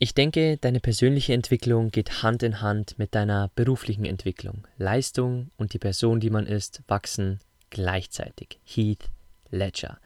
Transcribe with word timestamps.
Ich 0.00 0.14
denke, 0.14 0.58
deine 0.58 0.78
persönliche 0.78 1.32
Entwicklung 1.32 1.90
geht 1.90 2.22
Hand 2.22 2.44
in 2.44 2.60
Hand 2.60 3.00
mit 3.00 3.16
deiner 3.16 3.50
beruflichen 3.56 4.04
Entwicklung. 4.04 4.64
Leistung 4.76 5.50
und 5.56 5.72
die 5.72 5.80
Person, 5.80 6.20
die 6.20 6.30
man 6.30 6.46
ist, 6.46 6.82
wachsen 6.86 7.40
gleichzeitig. 7.70 8.60
Heath 8.64 9.10
Ledger. 9.50 9.98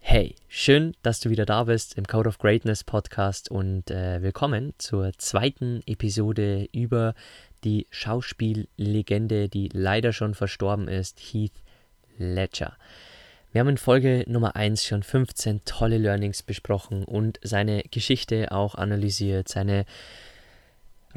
Hey, 0.00 0.34
schön, 0.48 0.96
dass 1.02 1.20
du 1.20 1.30
wieder 1.30 1.46
da 1.46 1.62
bist 1.62 1.96
im 1.96 2.04
Code 2.04 2.28
of 2.28 2.38
Greatness 2.38 2.82
Podcast 2.82 3.48
und 3.48 3.92
äh, 3.92 4.22
willkommen 4.22 4.74
zur 4.78 5.12
zweiten 5.18 5.82
Episode 5.86 6.68
über 6.72 7.14
die 7.62 7.86
Schauspiellegende, 7.90 9.48
die 9.48 9.68
leider 9.72 10.12
schon 10.12 10.34
verstorben 10.34 10.88
ist, 10.88 11.20
Heath 11.20 11.62
Ledger. 12.18 12.76
Wir 13.52 13.60
haben 13.60 13.68
in 13.68 13.76
Folge 13.76 14.24
Nummer 14.28 14.56
1 14.56 14.82
schon 14.86 15.02
15 15.02 15.66
tolle 15.66 15.98
Learnings 15.98 16.42
besprochen 16.42 17.04
und 17.04 17.38
seine 17.42 17.82
Geschichte 17.82 18.50
auch 18.50 18.76
analysiert, 18.76 19.46
seine 19.46 19.84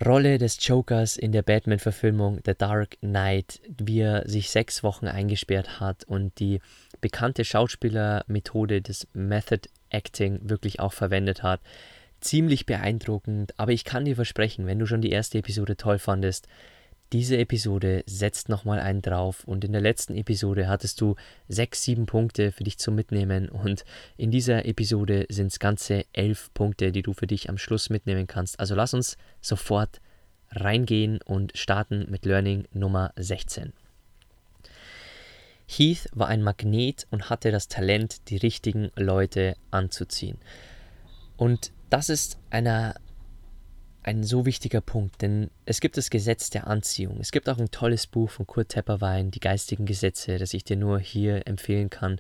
Rolle 0.06 0.38
des 0.38 0.58
Jokers 0.68 1.16
in 1.16 1.32
der 1.32 1.44
Batman-Verfilmung 1.44 2.42
The 2.46 2.52
Dark 2.54 2.98
Knight, 3.00 3.62
wie 3.78 4.02
er 4.02 4.28
sich 4.28 4.50
sechs 4.50 4.84
Wochen 4.84 5.08
eingesperrt 5.08 5.80
hat 5.80 6.04
und 6.04 6.38
die 6.40 6.60
bekannte 7.00 7.46
Schauspielermethode 7.46 8.82
des 8.82 9.08
Method 9.14 9.70
Acting 9.90 10.42
wirklich 10.50 10.82
auch 10.82 10.92
verwendet 10.92 11.42
hat. 11.42 11.62
Ziemlich 12.20 12.66
beeindruckend, 12.66 13.58
aber 13.58 13.72
ich 13.72 13.86
kann 13.86 14.04
dir 14.04 14.16
versprechen, 14.16 14.68
wenn 14.68 14.80
du 14.80 14.86
schon 14.86 15.02
die 15.02 15.12
erste 15.12 15.38
Episode 15.38 15.78
toll 15.78 16.00
fandest, 16.00 16.50
diese 17.14 17.38
Episode 17.38 18.04
setzt 18.08 18.50
nochmal 18.50 18.80
einen 18.80 19.02
drauf 19.02 19.44
und 19.46 19.64
in 19.64 19.72
der 19.72 19.82
letzten 19.82 20.16
Episode 20.16 20.68
hattest 20.68 21.00
du 21.02 21.16
sechs, 21.48 21.84
sieben 21.84 22.08
Punkte 22.08 22.52
für 22.52 22.64
dich 22.64 22.78
zum 22.78 22.96
Mitnehmen 22.96 23.48
und 23.50 23.86
in 24.18 24.32
dieser 24.32 24.66
Episode 24.66 25.26
sind 25.30 25.48
es 25.48 25.60
ganze 25.60 26.06
elf 26.14 26.52
Punkte, 26.54 26.92
die 26.92 27.04
du 27.04 27.14
für 27.14 27.28
dich 27.28 27.50
am 27.50 27.58
Schluss 27.58 27.90
mitnehmen 27.90 28.28
kannst. 28.28 28.60
Also 28.60 28.76
lass 28.76 28.94
uns 28.94 29.18
sofort 29.40 30.02
reingehen 30.52 31.20
und 31.24 31.56
starten 31.56 32.08
mit 32.10 32.26
Learning 32.26 32.68
Nummer 32.74 33.14
16. 33.18 33.74
Heath 35.68 36.10
war 36.14 36.28
ein 36.28 36.44
Magnet 36.44 37.08
und 37.10 37.30
hatte 37.30 37.52
das 37.52 37.68
Talent, 37.68 38.30
die 38.30 38.38
richtigen 38.38 38.92
Leute 38.96 39.56
anzuziehen. 39.72 40.38
Und 41.38 41.72
das 41.90 42.10
ist 42.10 42.40
einer 42.50 42.96
ein 44.06 44.24
so 44.24 44.46
wichtiger 44.46 44.82
Punkt, 44.82 45.22
denn 45.24 45.50
es 45.66 45.82
gibt 45.82 45.98
das 45.98 46.12
Gesetz 46.12 46.52
der 46.52 46.68
Anziehung. 46.68 47.18
Es 47.20 47.32
gibt 47.32 47.50
auch 47.50 47.58
ein 47.58 47.72
tolles 47.72 48.06
Buch 48.06 48.30
von 48.30 48.46
Kurt 48.46 48.70
Tepperwein, 48.70 49.32
Die 49.32 49.40
geistigen 49.40 49.86
Gesetze, 49.86 50.38
das 50.38 50.54
ich 50.54 50.64
dir 50.64 50.78
nur 50.78 51.00
hier 51.00 51.48
empfehlen 51.48 51.90
kann. 51.90 52.20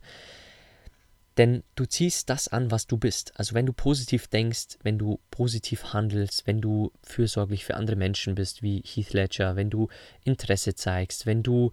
Denn 1.37 1.63
du 1.75 1.85
ziehst 1.85 2.29
das 2.29 2.47
an, 2.47 2.71
was 2.71 2.87
du 2.87 2.97
bist. 2.97 3.33
Also 3.35 3.53
wenn 3.53 3.67
du 3.67 3.73
positiv 3.73 4.27
denkst, 4.27 4.79
wenn 4.81 4.97
du 4.97 5.19
positiv 5.29 5.93
handelst, 5.93 6.47
wenn 6.47 6.59
du 6.59 6.91
fürsorglich 7.03 7.65
für 7.65 7.75
andere 7.75 7.97
Menschen 7.97 8.33
bist, 8.33 8.63
wie 8.63 8.81
Heath 8.81 9.13
Ledger, 9.13 9.55
wenn 9.55 9.69
du 9.69 9.89
Interesse 10.23 10.73
zeigst, 10.73 11.25
wenn 11.25 11.43
du 11.43 11.71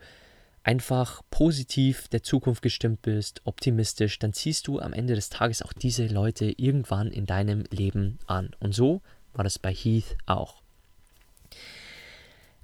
einfach 0.63 1.23
positiv 1.31 2.09
der 2.09 2.23
Zukunft 2.23 2.61
gestimmt 2.61 3.01
bist, 3.03 3.41
optimistisch, 3.45 4.19
dann 4.19 4.33
ziehst 4.35 4.67
du 4.67 4.79
am 4.79 4.93
Ende 4.93 5.15
des 5.15 5.31
Tages 5.31 5.63
auch 5.63 5.73
diese 5.73 6.07
Leute 6.07 6.53
irgendwann 6.57 7.11
in 7.11 7.25
deinem 7.25 7.65
Leben 7.71 8.19
an. 8.27 8.51
Und 8.61 8.75
so 8.75 9.01
war 9.35 9.45
das 9.45 9.59
bei 9.59 9.73
Heath 9.73 10.17
auch. 10.27 10.63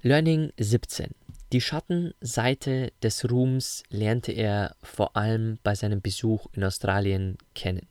Learning 0.01 0.53
17. 0.57 1.09
Die 1.51 1.61
Schattenseite 1.61 2.93
des 3.01 3.29
Ruhms 3.29 3.83
lernte 3.89 4.31
er 4.31 4.75
vor 4.83 5.17
allem 5.17 5.57
bei 5.63 5.73
seinem 5.75 6.01
Besuch 6.01 6.45
in 6.53 6.63
Australien 6.63 7.37
kennen. 7.55 7.87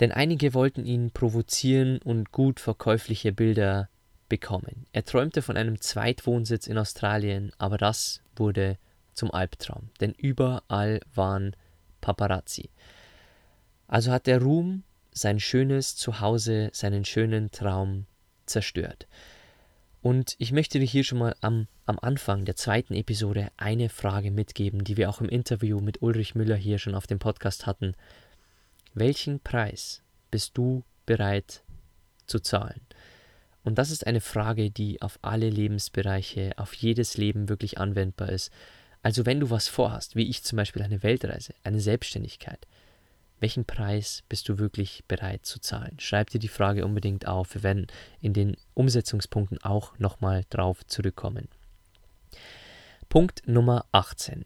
Denn 0.00 0.10
einige 0.10 0.54
wollten 0.54 0.86
ihn 0.86 1.10
provozieren 1.10 1.98
und 1.98 2.32
gut 2.32 2.58
verkäufliche 2.58 3.32
Bilder 3.32 3.90
bekommen. 4.30 4.86
Er 4.92 5.04
träumte 5.04 5.42
von 5.42 5.58
einem 5.58 5.80
Zweitwohnsitz 5.80 6.66
in 6.66 6.78
Australien, 6.78 7.52
aber 7.58 7.76
das 7.76 8.22
wurde 8.34 8.78
zum 9.12 9.30
Albtraum, 9.32 9.90
denn 10.00 10.12
überall 10.12 11.00
waren 11.14 11.54
Paparazzi. 12.00 12.70
Also 13.86 14.12
hat 14.12 14.26
der 14.26 14.40
Ruhm 14.40 14.84
sein 15.12 15.40
schönes 15.40 15.96
Zuhause, 15.96 16.70
seinen 16.72 17.04
schönen 17.04 17.50
Traum 17.50 18.06
zerstört. 18.46 19.06
Und 20.02 20.34
ich 20.38 20.52
möchte 20.52 20.78
dir 20.78 20.86
hier 20.86 21.04
schon 21.04 21.18
mal 21.18 21.34
am, 21.40 21.68
am 21.84 21.98
Anfang 22.00 22.44
der 22.44 22.56
zweiten 22.56 22.94
Episode 22.94 23.50
eine 23.56 23.88
Frage 23.88 24.30
mitgeben, 24.30 24.82
die 24.82 24.96
wir 24.96 25.10
auch 25.10 25.20
im 25.20 25.28
Interview 25.28 25.80
mit 25.80 26.00
Ulrich 26.00 26.34
Müller 26.34 26.56
hier 26.56 26.78
schon 26.78 26.94
auf 26.94 27.06
dem 27.06 27.18
Podcast 27.18 27.66
hatten. 27.66 27.94
Welchen 28.94 29.40
Preis 29.40 30.02
bist 30.30 30.56
du 30.56 30.84
bereit 31.04 31.62
zu 32.26 32.40
zahlen? 32.40 32.80
Und 33.62 33.76
das 33.76 33.90
ist 33.90 34.06
eine 34.06 34.22
Frage, 34.22 34.70
die 34.70 35.02
auf 35.02 35.18
alle 35.20 35.50
Lebensbereiche, 35.50 36.52
auf 36.56 36.72
jedes 36.72 37.18
Leben 37.18 37.50
wirklich 37.50 37.76
anwendbar 37.76 38.30
ist. 38.30 38.50
Also 39.02 39.26
wenn 39.26 39.40
du 39.40 39.50
was 39.50 39.68
vorhast, 39.68 40.16
wie 40.16 40.28
ich 40.28 40.42
zum 40.42 40.56
Beispiel 40.56 40.82
eine 40.82 41.02
Weltreise, 41.02 41.54
eine 41.62 41.80
Selbstständigkeit, 41.80 42.66
welchen 43.40 43.64
Preis 43.64 44.22
bist 44.28 44.48
du 44.48 44.58
wirklich 44.58 45.04
bereit 45.08 45.44
zu 45.46 45.60
zahlen? 45.60 45.98
Schreib 45.98 46.30
dir 46.30 46.38
die 46.38 46.48
Frage 46.48 46.84
unbedingt 46.84 47.26
auf. 47.26 47.54
Wir 47.54 47.62
werden 47.62 47.86
in 48.20 48.32
den 48.34 48.56
Umsetzungspunkten 48.74 49.62
auch 49.64 49.98
nochmal 49.98 50.44
drauf 50.50 50.86
zurückkommen. 50.86 51.48
Punkt 53.08 53.48
Nummer 53.48 53.86
18. 53.92 54.44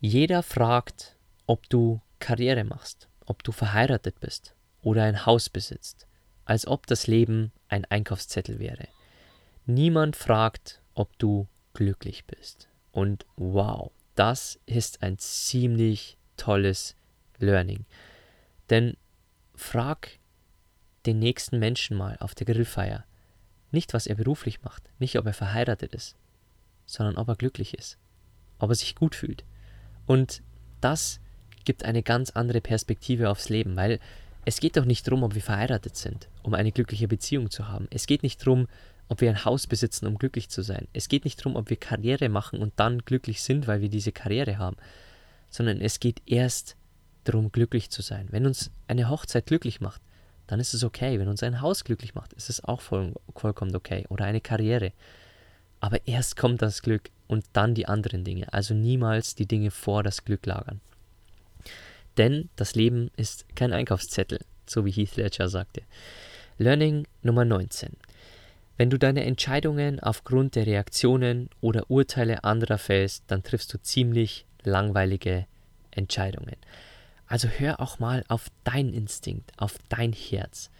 Jeder 0.00 0.42
fragt, 0.42 1.16
ob 1.46 1.68
du 1.68 2.00
Karriere 2.18 2.64
machst, 2.64 3.08
ob 3.26 3.44
du 3.44 3.52
verheiratet 3.52 4.20
bist 4.20 4.54
oder 4.80 5.04
ein 5.04 5.26
Haus 5.26 5.48
besitzt, 5.50 6.06
als 6.44 6.66
ob 6.66 6.86
das 6.86 7.06
Leben 7.06 7.52
ein 7.68 7.84
Einkaufszettel 7.84 8.58
wäre. 8.58 8.88
Niemand 9.66 10.16
fragt, 10.16 10.80
ob 10.94 11.18
du 11.18 11.46
glücklich 11.74 12.24
bist. 12.24 12.68
Und 12.90 13.26
wow, 13.36 13.92
das 14.14 14.58
ist 14.66 15.02
ein 15.02 15.18
ziemlich 15.18 16.16
tolles 16.36 16.96
Learning. 17.38 17.84
Denn 18.70 18.96
frag 19.54 20.18
den 21.06 21.18
nächsten 21.18 21.58
Menschen 21.58 21.96
mal 21.96 22.16
auf 22.20 22.34
der 22.34 22.46
Grillfeier 22.46 23.04
nicht, 23.70 23.92
was 23.94 24.06
er 24.06 24.14
beruflich 24.14 24.62
macht, 24.62 24.82
nicht, 24.98 25.18
ob 25.18 25.26
er 25.26 25.34
verheiratet 25.34 25.94
ist, 25.94 26.16
sondern 26.86 27.16
ob 27.16 27.28
er 27.28 27.36
glücklich 27.36 27.74
ist, 27.74 27.98
ob 28.58 28.70
er 28.70 28.74
sich 28.74 28.94
gut 28.94 29.14
fühlt. 29.14 29.44
Und 30.06 30.42
das 30.80 31.20
gibt 31.64 31.84
eine 31.84 32.02
ganz 32.02 32.30
andere 32.30 32.60
Perspektive 32.60 33.28
aufs 33.28 33.50
Leben, 33.50 33.76
weil 33.76 34.00
es 34.46 34.60
geht 34.60 34.78
doch 34.78 34.86
nicht 34.86 35.06
darum, 35.06 35.22
ob 35.22 35.34
wir 35.34 35.42
verheiratet 35.42 35.96
sind, 35.96 36.28
um 36.42 36.54
eine 36.54 36.72
glückliche 36.72 37.08
Beziehung 37.08 37.50
zu 37.50 37.68
haben. 37.68 37.88
Es 37.90 38.06
geht 38.06 38.22
nicht 38.22 38.40
darum, 38.40 38.66
ob 39.08 39.20
wir 39.20 39.28
ein 39.28 39.44
Haus 39.44 39.66
besitzen, 39.66 40.06
um 40.06 40.16
glücklich 40.16 40.48
zu 40.48 40.62
sein. 40.62 40.88
Es 40.94 41.08
geht 41.08 41.24
nicht 41.24 41.38
darum, 41.40 41.56
ob 41.56 41.68
wir 41.68 41.76
Karriere 41.76 42.30
machen 42.30 42.60
und 42.60 42.72
dann 42.76 43.00
glücklich 43.00 43.42
sind, 43.42 43.66
weil 43.66 43.82
wir 43.82 43.90
diese 43.90 44.12
Karriere 44.12 44.56
haben, 44.56 44.76
sondern 45.50 45.82
es 45.82 46.00
geht 46.00 46.22
erst 46.24 46.76
darum, 47.28 47.52
glücklich 47.52 47.90
zu 47.90 48.02
sein. 48.02 48.28
Wenn 48.30 48.46
uns 48.46 48.70
eine 48.86 49.08
Hochzeit 49.08 49.46
glücklich 49.46 49.80
macht, 49.80 50.00
dann 50.46 50.60
ist 50.60 50.74
es 50.74 50.82
okay. 50.82 51.18
Wenn 51.18 51.28
uns 51.28 51.42
ein 51.42 51.60
Haus 51.60 51.84
glücklich 51.84 52.14
macht, 52.14 52.32
ist 52.32 52.50
es 52.50 52.64
auch 52.64 52.80
voll, 52.80 53.14
vollkommen 53.34 53.74
okay. 53.76 54.04
Oder 54.08 54.24
eine 54.24 54.40
Karriere. 54.40 54.92
Aber 55.80 56.06
erst 56.06 56.36
kommt 56.36 56.62
das 56.62 56.82
Glück 56.82 57.10
und 57.28 57.44
dann 57.52 57.74
die 57.74 57.86
anderen 57.86 58.24
Dinge. 58.24 58.52
Also 58.52 58.74
niemals 58.74 59.34
die 59.34 59.46
Dinge 59.46 59.70
vor 59.70 60.02
das 60.02 60.24
Glück 60.24 60.44
lagern. 60.46 60.80
Denn 62.16 62.48
das 62.56 62.74
Leben 62.74 63.10
ist 63.16 63.44
kein 63.54 63.72
Einkaufszettel, 63.72 64.40
so 64.66 64.84
wie 64.84 64.90
Heath 64.90 65.16
Ledger 65.16 65.48
sagte. 65.48 65.82
Learning 66.56 67.06
Nummer 67.22 67.44
19. 67.44 67.90
Wenn 68.76 68.90
du 68.90 68.98
deine 68.98 69.24
Entscheidungen 69.24 70.00
aufgrund 70.00 70.56
der 70.56 70.66
Reaktionen 70.66 71.50
oder 71.60 71.90
Urteile 71.90 72.42
anderer 72.44 72.78
fällst, 72.78 73.24
dann 73.28 73.42
triffst 73.42 73.72
du 73.74 73.80
ziemlich 73.80 74.46
langweilige 74.64 75.46
Entscheidungen. 75.90 76.56
Also 77.28 77.48
hör 77.48 77.80
auch 77.80 77.98
mal 77.98 78.24
auf 78.28 78.48
deinen 78.64 78.94
Instinkt, 78.94 79.52
auf 79.58 79.76
dein 79.90 80.12
Herz 80.12 80.70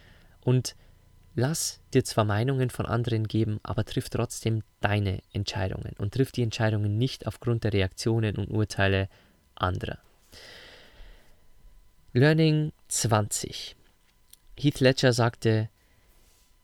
und 0.41 0.75
lass 1.35 1.79
dir 1.93 2.03
zwar 2.03 2.25
Meinungen 2.25 2.71
von 2.71 2.87
anderen 2.87 3.27
geben, 3.27 3.59
aber 3.61 3.85
triff 3.85 4.09
trotzdem 4.09 4.63
deine 4.81 5.21
Entscheidungen 5.31 5.93
und 5.99 6.15
triff 6.15 6.31
die 6.31 6.41
Entscheidungen 6.41 6.97
nicht 6.97 7.27
aufgrund 7.27 7.63
der 7.63 7.73
Reaktionen 7.73 8.35
und 8.35 8.49
Urteile 8.49 9.09
anderer. 9.53 9.99
Learning 12.13 12.71
20. 12.87 13.75
Heath 14.57 14.79
Ledger 14.79 15.13
sagte, 15.13 15.69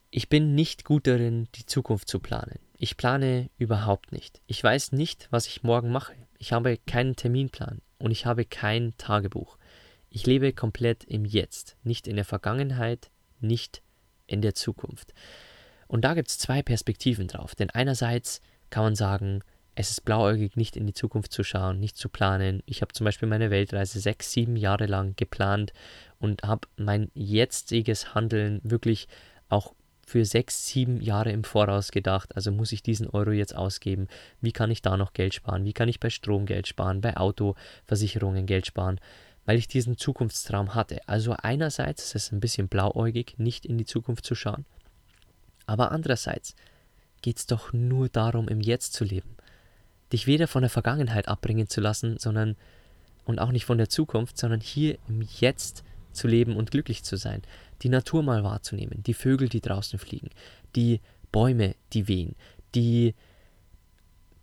ich 0.09 0.29
bin 0.29 0.55
nicht 0.55 0.85
gut 0.85 1.05
darin, 1.05 1.47
die 1.55 1.65
Zukunft 1.65 2.07
zu 2.09 2.19
planen. 2.19 2.57
Ich 2.77 2.97
plane 2.97 3.49
überhaupt 3.57 4.11
nicht. 4.11 4.41
Ich 4.47 4.63
weiß 4.63 4.93
nicht, 4.93 5.27
was 5.29 5.45
ich 5.45 5.61
morgen 5.61 5.91
mache. 5.91 6.13
Ich 6.39 6.51
habe 6.51 6.77
keinen 6.87 7.15
Terminplan 7.15 7.81
und 7.99 8.11
ich 8.11 8.25
habe 8.25 8.45
kein 8.45 8.97
Tagebuch. 8.97 9.57
Ich 10.15 10.25
lebe 10.25 10.53
komplett 10.53 11.03
im 11.03 11.25
Jetzt, 11.25 11.75
nicht 11.83 12.07
in 12.07 12.15
der 12.15 12.23
Vergangenheit, 12.23 13.11
nicht 13.41 13.81
in 14.27 14.41
der 14.41 14.55
Zukunft. 14.55 15.13
Und 15.89 16.05
da 16.05 16.13
gibt 16.13 16.29
es 16.29 16.37
zwei 16.37 16.63
Perspektiven 16.63 17.27
drauf. 17.27 17.53
Denn 17.53 17.69
einerseits 17.69 18.39
kann 18.69 18.85
man 18.85 18.95
sagen, 18.95 19.41
es 19.75 19.91
ist 19.91 20.05
blauäugig, 20.05 20.55
nicht 20.55 20.77
in 20.77 20.87
die 20.87 20.93
Zukunft 20.93 21.33
zu 21.33 21.43
schauen, 21.43 21.81
nicht 21.81 21.97
zu 21.97 22.07
planen. 22.07 22.63
Ich 22.65 22.81
habe 22.81 22.93
zum 22.93 23.03
Beispiel 23.03 23.27
meine 23.27 23.49
Weltreise 23.49 23.99
sechs, 23.99 24.31
sieben 24.31 24.55
Jahre 24.55 24.85
lang 24.85 25.17
geplant 25.17 25.73
und 26.17 26.43
habe 26.43 26.69
mein 26.77 27.11
jetziges 27.13 28.15
Handeln 28.15 28.61
wirklich 28.63 29.09
auch 29.49 29.75
für 30.07 30.23
sechs, 30.23 30.65
sieben 30.65 31.01
Jahre 31.01 31.33
im 31.33 31.43
Voraus 31.43 31.91
gedacht. 31.91 32.37
Also 32.37 32.53
muss 32.53 32.71
ich 32.71 32.83
diesen 32.83 33.09
Euro 33.09 33.31
jetzt 33.31 33.53
ausgeben? 33.53 34.07
Wie 34.39 34.53
kann 34.53 34.71
ich 34.71 34.81
da 34.81 34.95
noch 34.95 35.11
Geld 35.11 35.33
sparen? 35.33 35.65
Wie 35.65 35.73
kann 35.73 35.89
ich 35.89 35.99
bei 35.99 36.09
Strom 36.09 36.45
Geld 36.45 36.67
sparen? 36.67 37.01
Bei 37.01 37.17
Autoversicherungen 37.17 38.45
Geld 38.45 38.65
sparen? 38.65 39.01
Weil 39.45 39.57
ich 39.57 39.67
diesen 39.67 39.97
Zukunftstraum 39.97 40.75
hatte. 40.75 41.07
Also 41.07 41.33
einerseits 41.33 42.03
ist 42.03 42.15
es 42.15 42.31
ein 42.31 42.39
bisschen 42.39 42.67
blauäugig, 42.67 43.35
nicht 43.37 43.65
in 43.65 43.77
die 43.77 43.85
Zukunft 43.85 44.25
zu 44.25 44.35
schauen, 44.35 44.65
aber 45.65 45.91
andererseits 45.91 46.55
geht 47.21 47.37
es 47.37 47.47
doch 47.47 47.73
nur 47.73 48.09
darum, 48.09 48.47
im 48.47 48.61
Jetzt 48.61 48.93
zu 48.93 49.03
leben. 49.03 49.35
Dich 50.13 50.27
weder 50.27 50.47
von 50.47 50.61
der 50.61 50.69
Vergangenheit 50.69 51.27
abbringen 51.27 51.67
zu 51.67 51.81
lassen, 51.81 52.17
sondern 52.19 52.55
und 53.25 53.39
auch 53.39 53.51
nicht 53.51 53.65
von 53.65 53.79
der 53.79 53.89
Zukunft, 53.89 54.37
sondern 54.37 54.61
hier 54.61 54.97
im 55.07 55.27
Jetzt 55.39 55.83
zu 56.11 56.27
leben 56.27 56.55
und 56.55 56.71
glücklich 56.71 57.03
zu 57.03 57.17
sein, 57.17 57.41
die 57.81 57.89
Natur 57.89 58.23
mal 58.23 58.43
wahrzunehmen, 58.43 59.03
die 59.03 59.13
Vögel, 59.13 59.49
die 59.49 59.61
draußen 59.61 59.99
fliegen, 59.99 60.29
die 60.75 61.01
Bäume, 61.31 61.75
die 61.93 62.07
wehen, 62.07 62.35
die 62.73 63.15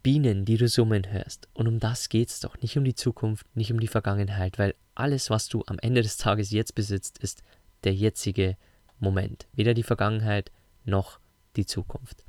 Bienen, 0.03 0.45
die 0.45 0.57
du 0.57 0.69
summen 0.69 1.11
hörst. 1.11 1.49
Und 1.55 1.69
um 1.69 1.79
das 1.79 2.09
geht 2.09 2.29
es 2.29 2.41
doch, 2.41 2.61
nicht 2.61 2.77
um 2.77 2.85
die 2.85 2.95
Zukunft, 2.95 3.47
nicht 3.55 3.73
um 3.73 3.81
die 3.81 3.87
Vergangenheit, 3.87 4.59
weil 4.59 4.75
alles, 4.95 5.31
was 5.31 5.49
du 5.49 5.63
am 5.67 5.79
Ende 5.79 6.03
des 6.03 6.17
Tages 6.17 6.51
jetzt 6.51 6.75
besitzt, 6.75 7.19
ist 7.19 7.43
der 7.85 7.95
jetzige 7.95 8.57
Moment. 8.99 9.47
Weder 9.53 9.75
die 9.75 9.83
Vergangenheit 9.83 10.51
noch 10.85 11.19
die 11.57 11.67
Zukunft. 11.67 12.25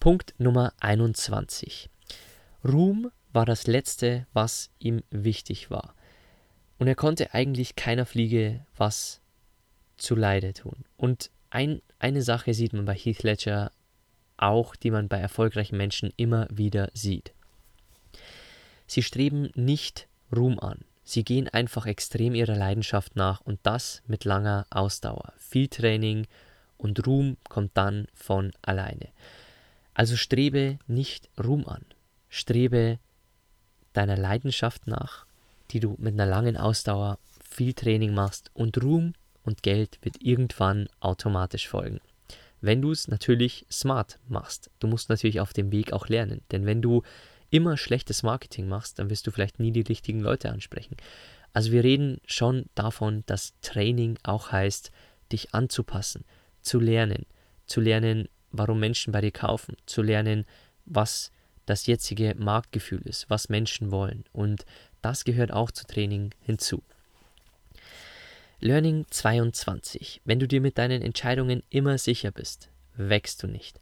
Punkt 0.00 0.34
Nummer 0.38 0.72
21. 0.80 1.88
Ruhm 2.64 3.10
war 3.32 3.46
das 3.46 3.66
Letzte, 3.66 4.26
was 4.32 4.70
ihm 4.78 5.02
wichtig 5.10 5.70
war. 5.70 5.94
Und 6.78 6.88
er 6.88 6.94
konnte 6.94 7.34
eigentlich 7.34 7.76
keiner 7.76 8.06
Fliege 8.06 8.66
was 8.76 9.20
zu 9.96 10.14
Leide 10.14 10.52
tun. 10.52 10.84
Und 10.96 11.30
ein, 11.50 11.80
eine 11.98 12.22
Sache 12.22 12.54
sieht 12.54 12.72
man 12.72 12.84
bei 12.84 12.94
Heath 12.94 13.22
Ledger 13.22 13.72
auch, 14.36 14.74
die 14.74 14.90
man 14.90 15.08
bei 15.08 15.18
erfolgreichen 15.18 15.76
Menschen 15.76 16.12
immer 16.16 16.48
wieder 16.50 16.90
sieht. 16.94 17.32
Sie 18.86 19.02
streben 19.02 19.50
nicht 19.54 20.08
Ruhm 20.34 20.58
an. 20.58 20.84
Sie 21.04 21.24
gehen 21.24 21.48
einfach 21.48 21.86
extrem 21.86 22.34
ihrer 22.34 22.56
Leidenschaft 22.56 23.16
nach 23.16 23.40
und 23.40 23.60
das 23.62 24.02
mit 24.06 24.24
langer 24.24 24.66
Ausdauer. 24.70 25.32
Viel 25.36 25.68
Training 25.68 26.26
und 26.78 27.06
Ruhm 27.06 27.36
kommt 27.48 27.72
dann 27.74 28.06
von 28.14 28.52
alleine. 28.62 29.08
Also 29.94 30.16
strebe 30.16 30.78
nicht 30.86 31.28
Ruhm 31.42 31.66
an. 31.66 31.84
Strebe 32.28 32.98
deiner 33.92 34.16
Leidenschaft 34.16 34.86
nach, 34.86 35.26
die 35.70 35.80
du 35.80 35.96
mit 35.98 36.14
einer 36.14 36.26
langen 36.26 36.56
Ausdauer 36.56 37.18
viel 37.44 37.74
Training 37.74 38.14
machst 38.14 38.50
und 38.54 38.82
Ruhm 38.82 39.14
und 39.42 39.62
Geld 39.62 39.98
wird 40.02 40.22
irgendwann 40.22 40.88
automatisch 41.00 41.68
folgen 41.68 42.00
wenn 42.62 42.80
du 42.80 42.92
es 42.92 43.08
natürlich 43.08 43.66
smart 43.70 44.18
machst. 44.28 44.70
Du 44.78 44.86
musst 44.86 45.10
natürlich 45.10 45.40
auf 45.40 45.52
dem 45.52 45.70
Weg 45.72 45.92
auch 45.92 46.08
lernen, 46.08 46.40
denn 46.52 46.64
wenn 46.64 46.80
du 46.80 47.02
immer 47.52 47.76
schlechtes 47.76 48.22
Marketing 48.22 48.66
machst, 48.66 48.98
dann 48.98 49.10
wirst 49.10 49.26
du 49.26 49.30
vielleicht 49.30 49.60
nie 49.60 49.70
die 49.70 49.82
richtigen 49.82 50.20
Leute 50.20 50.50
ansprechen. 50.50 50.96
Also 51.52 51.70
wir 51.70 51.84
reden 51.84 52.20
schon 52.26 52.64
davon, 52.74 53.24
dass 53.26 53.52
Training 53.60 54.18
auch 54.22 54.50
heißt, 54.50 54.90
dich 55.30 55.54
anzupassen, 55.54 56.24
zu 56.62 56.80
lernen, 56.80 57.26
zu 57.66 57.80
lernen, 57.80 58.28
warum 58.50 58.80
Menschen 58.80 59.12
bei 59.12 59.20
dir 59.20 59.32
kaufen, 59.32 59.76
zu 59.86 60.02
lernen, 60.02 60.46
was 60.86 61.30
das 61.66 61.86
jetzige 61.86 62.34
Marktgefühl 62.36 63.02
ist, 63.02 63.28
was 63.28 63.50
Menschen 63.50 63.90
wollen. 63.90 64.24
Und 64.32 64.64
das 65.02 65.24
gehört 65.24 65.52
auch 65.52 65.70
zu 65.70 65.86
Training 65.86 66.30
hinzu. 66.40 66.82
Learning 68.60 69.04
22. 69.10 70.22
Wenn 70.24 70.38
du 70.38 70.48
dir 70.48 70.62
mit 70.62 70.78
deinen 70.78 71.02
Entscheidungen 71.02 71.62
immer 71.68 71.98
sicher 71.98 72.30
bist, 72.30 72.70
wächst 72.96 73.42
du 73.42 73.46
nicht. 73.46 73.78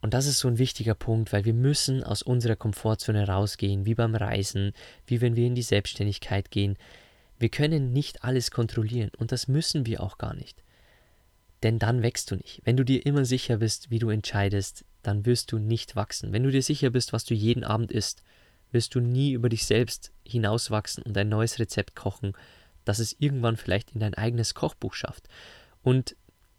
Und 0.00 0.14
das 0.14 0.26
ist 0.26 0.38
so 0.38 0.48
ein 0.48 0.58
wichtiger 0.58 0.94
Punkt, 0.94 1.32
weil 1.32 1.44
wir 1.44 1.54
müssen 1.54 2.04
aus 2.04 2.22
unserer 2.22 2.56
Komfortzone 2.56 3.26
rausgehen, 3.26 3.84
wie 3.84 3.94
beim 3.94 4.14
Reisen, 4.14 4.72
wie 5.06 5.20
wenn 5.20 5.36
wir 5.36 5.46
in 5.46 5.54
die 5.54 5.62
Selbstständigkeit 5.62 6.50
gehen. 6.50 6.76
Wir 7.38 7.48
können 7.48 7.92
nicht 7.92 8.24
alles 8.24 8.50
kontrollieren 8.50 9.10
und 9.18 9.32
das 9.32 9.48
müssen 9.48 9.86
wir 9.86 10.02
auch 10.02 10.18
gar 10.18 10.34
nicht. 10.34 10.62
Denn 11.62 11.78
dann 11.78 12.02
wächst 12.02 12.30
du 12.30 12.36
nicht. 12.36 12.60
Wenn 12.64 12.76
du 12.76 12.84
dir 12.84 13.04
immer 13.04 13.24
sicher 13.24 13.56
bist, 13.56 13.90
wie 13.90 13.98
du 13.98 14.10
entscheidest, 14.10 14.84
dann 15.02 15.26
wirst 15.26 15.50
du 15.50 15.58
nicht 15.58 15.96
wachsen. 15.96 16.32
Wenn 16.32 16.44
du 16.44 16.50
dir 16.50 16.62
sicher 16.62 16.90
bist, 16.90 17.12
was 17.12 17.24
du 17.24 17.34
jeden 17.34 17.64
Abend 17.64 17.90
isst, 17.90 18.22
wirst 18.70 18.94
du 18.94 19.00
nie 19.00 19.32
über 19.32 19.48
dich 19.48 19.66
selbst 19.66 20.12
hinauswachsen 20.24 21.02
und 21.02 21.16
ein 21.16 21.28
neues 21.28 21.58
Rezept 21.58 21.96
kochen 21.96 22.34
dass 22.88 23.00
es 23.00 23.14
irgendwann 23.18 23.58
vielleicht 23.58 23.90
in 23.90 24.00
dein 24.00 24.14
eigenes 24.14 24.54
Kochbuch 24.54 24.94
schafft. 24.94 25.28
Und 25.82 26.16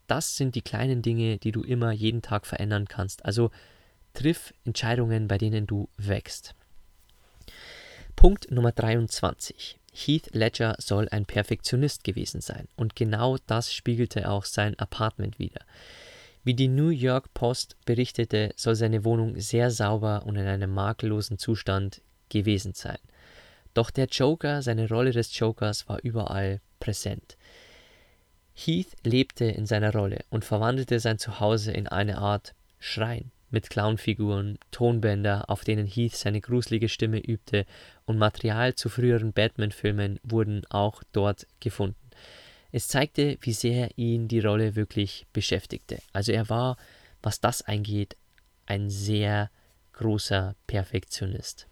das 0.09 0.35
sind 0.35 0.55
die 0.55 0.61
kleinen 0.61 1.01
Dinge, 1.01 1.37
die 1.37 1.51
du 1.51 1.61
immer 1.61 1.91
jeden 1.91 2.21
Tag 2.21 2.45
verändern 2.45 2.87
kannst. 2.87 3.25
Also 3.25 3.51
triff 4.13 4.53
Entscheidungen, 4.65 5.27
bei 5.27 5.37
denen 5.37 5.67
du 5.67 5.89
wächst. 5.97 6.55
Punkt 8.15 8.51
Nummer 8.51 8.71
23. 8.71 9.79
Heath 9.93 10.33
Ledger 10.33 10.75
soll 10.77 11.07
ein 11.09 11.25
Perfektionist 11.25 12.03
gewesen 12.03 12.41
sein. 12.41 12.67
Und 12.75 12.95
genau 12.95 13.37
das 13.47 13.73
spiegelte 13.73 14.29
auch 14.29 14.45
sein 14.45 14.77
Apartment 14.77 15.39
wider. 15.39 15.61
Wie 16.43 16.53
die 16.53 16.67
New 16.67 16.89
York 16.89 17.33
Post 17.33 17.75
berichtete, 17.85 18.51
soll 18.55 18.75
seine 18.75 19.03
Wohnung 19.03 19.39
sehr 19.39 19.71
sauber 19.71 20.25
und 20.25 20.35
in 20.35 20.47
einem 20.47 20.73
makellosen 20.73 21.37
Zustand 21.37 22.01
gewesen 22.29 22.73
sein. 22.73 22.99
Doch 23.73 23.91
der 23.91 24.07
Joker, 24.07 24.61
seine 24.61 24.87
Rolle 24.87 25.11
des 25.11 25.37
Jokers 25.37 25.87
war 25.87 25.99
überall 26.01 26.61
präsent. 26.79 27.37
Heath 28.65 28.95
lebte 29.03 29.45
in 29.45 29.65
seiner 29.65 29.93
Rolle 29.93 30.25
und 30.29 30.43
verwandelte 30.43 30.99
sein 30.99 31.17
Zuhause 31.17 31.71
in 31.71 31.87
eine 31.87 32.17
Art 32.17 32.53
Schrein 32.79 33.31
mit 33.51 33.69
Clownfiguren, 33.69 34.59
Tonbänder, 34.71 35.49
auf 35.49 35.63
denen 35.63 35.87
Heath 35.87 36.15
seine 36.15 36.41
gruselige 36.41 36.89
Stimme 36.89 37.19
übte, 37.19 37.65
und 38.05 38.17
Material 38.17 38.75
zu 38.75 38.89
früheren 38.89 39.33
Batman-Filmen 39.33 40.19
wurden 40.23 40.65
auch 40.69 41.03
dort 41.11 41.47
gefunden. 41.59 42.09
Es 42.71 42.87
zeigte, 42.87 43.37
wie 43.41 43.53
sehr 43.53 43.97
ihn 43.97 44.27
die 44.27 44.39
Rolle 44.39 44.75
wirklich 44.75 45.25
beschäftigte. 45.33 45.99
Also 46.13 46.31
er 46.31 46.49
war, 46.49 46.77
was 47.23 47.39
das 47.39 47.61
eingeht, 47.63 48.15
ein 48.65 48.89
sehr 48.89 49.49
großer 49.93 50.55
Perfektionist. 50.67 51.67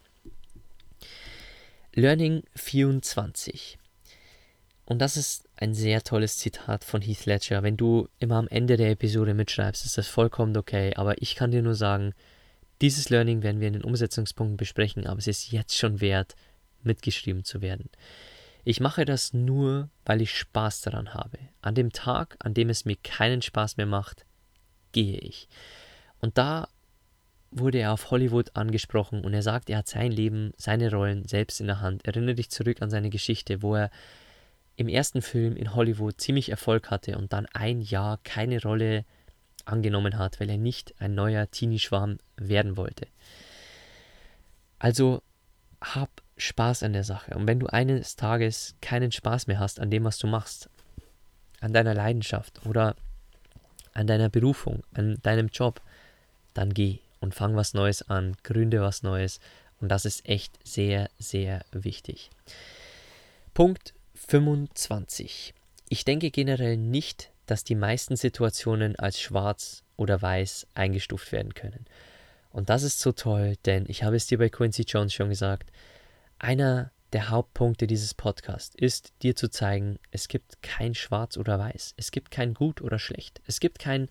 Learning 1.93 2.43
24. 2.55 3.77
Und 4.87 4.99
das 4.99 5.17
ist 5.17 5.49
ein 5.57 5.73
sehr 5.73 6.01
tolles 6.01 6.37
Zitat 6.37 6.85
von 6.85 7.01
Heath 7.01 7.25
Ledger. 7.25 7.61
Wenn 7.61 7.75
du 7.75 8.07
immer 8.19 8.37
am 8.37 8.47
Ende 8.47 8.77
der 8.77 8.91
Episode 8.91 9.33
mitschreibst, 9.33 9.85
ist 9.85 9.97
das 9.97 10.07
vollkommen 10.07 10.55
okay. 10.55 10.93
Aber 10.95 11.21
ich 11.21 11.35
kann 11.35 11.51
dir 11.51 11.61
nur 11.61 11.75
sagen, 11.75 12.13
dieses 12.79 13.09
Learning 13.09 13.43
werden 13.43 13.59
wir 13.59 13.67
in 13.67 13.73
den 13.73 13.83
Umsetzungspunkten 13.83 14.55
besprechen, 14.55 15.05
aber 15.05 15.19
es 15.19 15.27
ist 15.27 15.51
jetzt 15.51 15.77
schon 15.77 15.99
wert, 15.99 16.35
mitgeschrieben 16.83 17.43
zu 17.43 17.61
werden. 17.61 17.89
Ich 18.63 18.79
mache 18.79 19.03
das 19.03 19.33
nur, 19.33 19.89
weil 20.05 20.21
ich 20.21 20.37
Spaß 20.37 20.81
daran 20.81 21.13
habe. 21.13 21.37
An 21.61 21.75
dem 21.75 21.91
Tag, 21.91 22.37
an 22.39 22.53
dem 22.53 22.69
es 22.69 22.85
mir 22.85 22.95
keinen 22.95 23.41
Spaß 23.41 23.75
mehr 23.75 23.85
macht, 23.85 24.25
gehe 24.93 25.19
ich. 25.19 25.49
Und 26.21 26.37
da 26.37 26.69
wurde 27.51 27.79
er 27.79 27.91
auf 27.91 28.09
Hollywood 28.11 28.55
angesprochen 28.55 29.25
und 29.25 29.33
er 29.33 29.41
sagt, 29.41 29.69
er 29.69 29.79
hat 29.79 29.87
sein 29.87 30.11
Leben, 30.11 30.53
seine 30.57 30.91
Rollen 30.91 31.27
selbst 31.27 31.59
in 31.59 31.67
der 31.67 31.81
Hand. 31.81 32.05
Erinnere 32.05 32.35
dich 32.35 32.49
zurück 32.49 32.81
an 32.81 32.89
seine 32.89 33.09
Geschichte, 33.09 33.61
wo 33.61 33.75
er 33.75 33.89
im 34.77 34.87
ersten 34.87 35.21
Film 35.21 35.57
in 35.57 35.73
Hollywood 35.75 36.21
ziemlich 36.21 36.49
Erfolg 36.49 36.91
hatte 36.91 37.17
und 37.17 37.33
dann 37.33 37.47
ein 37.47 37.81
Jahr 37.81 38.19
keine 38.23 38.61
Rolle 38.61 39.05
angenommen 39.65 40.17
hat, 40.17 40.39
weil 40.39 40.49
er 40.49 40.57
nicht 40.57 40.93
ein 41.01 41.15
neuer 41.15 41.49
Teenie-Schwarm 41.49 42.19
werden 42.37 42.77
wollte. 42.77 43.07
Also 44.79 45.23
hab 45.81 46.21
Spaß 46.37 46.83
an 46.83 46.93
der 46.93 47.03
Sache. 47.03 47.35
Und 47.35 47.47
wenn 47.47 47.59
du 47.59 47.65
eines 47.67 48.15
Tages 48.15 48.75
keinen 48.79 49.11
Spaß 49.11 49.47
mehr 49.47 49.59
hast 49.59 49.79
an 49.79 49.89
dem, 49.89 50.03
was 50.03 50.19
du 50.19 50.27
machst, 50.27 50.69
an 51.59 51.73
deiner 51.73 51.95
Leidenschaft 51.95 52.63
oder 52.67 52.95
an 53.93 54.05
deiner 54.05 54.29
Berufung, 54.29 54.83
an 54.93 55.17
deinem 55.23 55.47
Job, 55.47 55.81
dann 56.53 56.71
geh 56.71 56.99
und 57.19 57.33
fang 57.33 57.55
was 57.55 57.73
Neues 57.73 58.07
an, 58.07 58.37
gründe 58.43 58.81
was 58.81 59.01
Neues. 59.01 59.39
Und 59.81 59.89
das 59.89 60.05
ist 60.05 60.29
echt 60.29 60.59
sehr, 60.63 61.09
sehr 61.17 61.65
wichtig. 61.71 62.29
Punkt 63.55 63.95
25. 64.17 65.53
Ich 65.89 66.03
denke 66.03 66.31
generell 66.31 66.77
nicht, 66.77 67.31
dass 67.45 67.63
die 67.63 67.75
meisten 67.75 68.15
Situationen 68.15 68.95
als 68.97 69.21
schwarz 69.21 69.83
oder 69.95 70.21
weiß 70.21 70.67
eingestuft 70.73 71.31
werden 71.31 71.53
können. 71.53 71.85
Und 72.49 72.69
das 72.69 72.83
ist 72.83 72.99
so 72.99 73.11
toll, 73.11 73.55
denn 73.65 73.85
ich 73.87 74.03
habe 74.03 74.15
es 74.15 74.27
dir 74.27 74.37
bei 74.37 74.49
Quincy 74.49 74.83
Jones 74.83 75.13
schon 75.13 75.29
gesagt, 75.29 75.71
einer 76.39 76.91
der 77.13 77.29
Hauptpunkte 77.29 77.87
dieses 77.87 78.13
Podcasts 78.13 78.75
ist, 78.75 79.13
dir 79.21 79.35
zu 79.35 79.49
zeigen, 79.49 79.97
es 80.11 80.27
gibt 80.27 80.61
kein 80.61 80.93
Schwarz 80.93 81.37
oder 81.37 81.57
Weiß, 81.57 81.93
es 81.97 82.11
gibt 82.11 82.31
kein 82.31 82.53
Gut 82.53 82.81
oder 82.81 82.99
Schlecht, 82.99 83.41
es 83.45 83.59
gibt 83.59 83.79
kein 83.79 84.09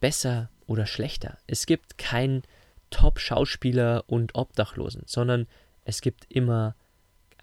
Besser 0.00 0.50
oder 0.66 0.86
Schlechter, 0.86 1.38
es 1.46 1.66
gibt 1.66 1.98
kein 1.98 2.42
Top-Schauspieler 2.90 4.04
und 4.06 4.34
Obdachlosen, 4.34 5.02
sondern 5.06 5.46
es 5.84 6.00
gibt 6.00 6.24
immer 6.30 6.74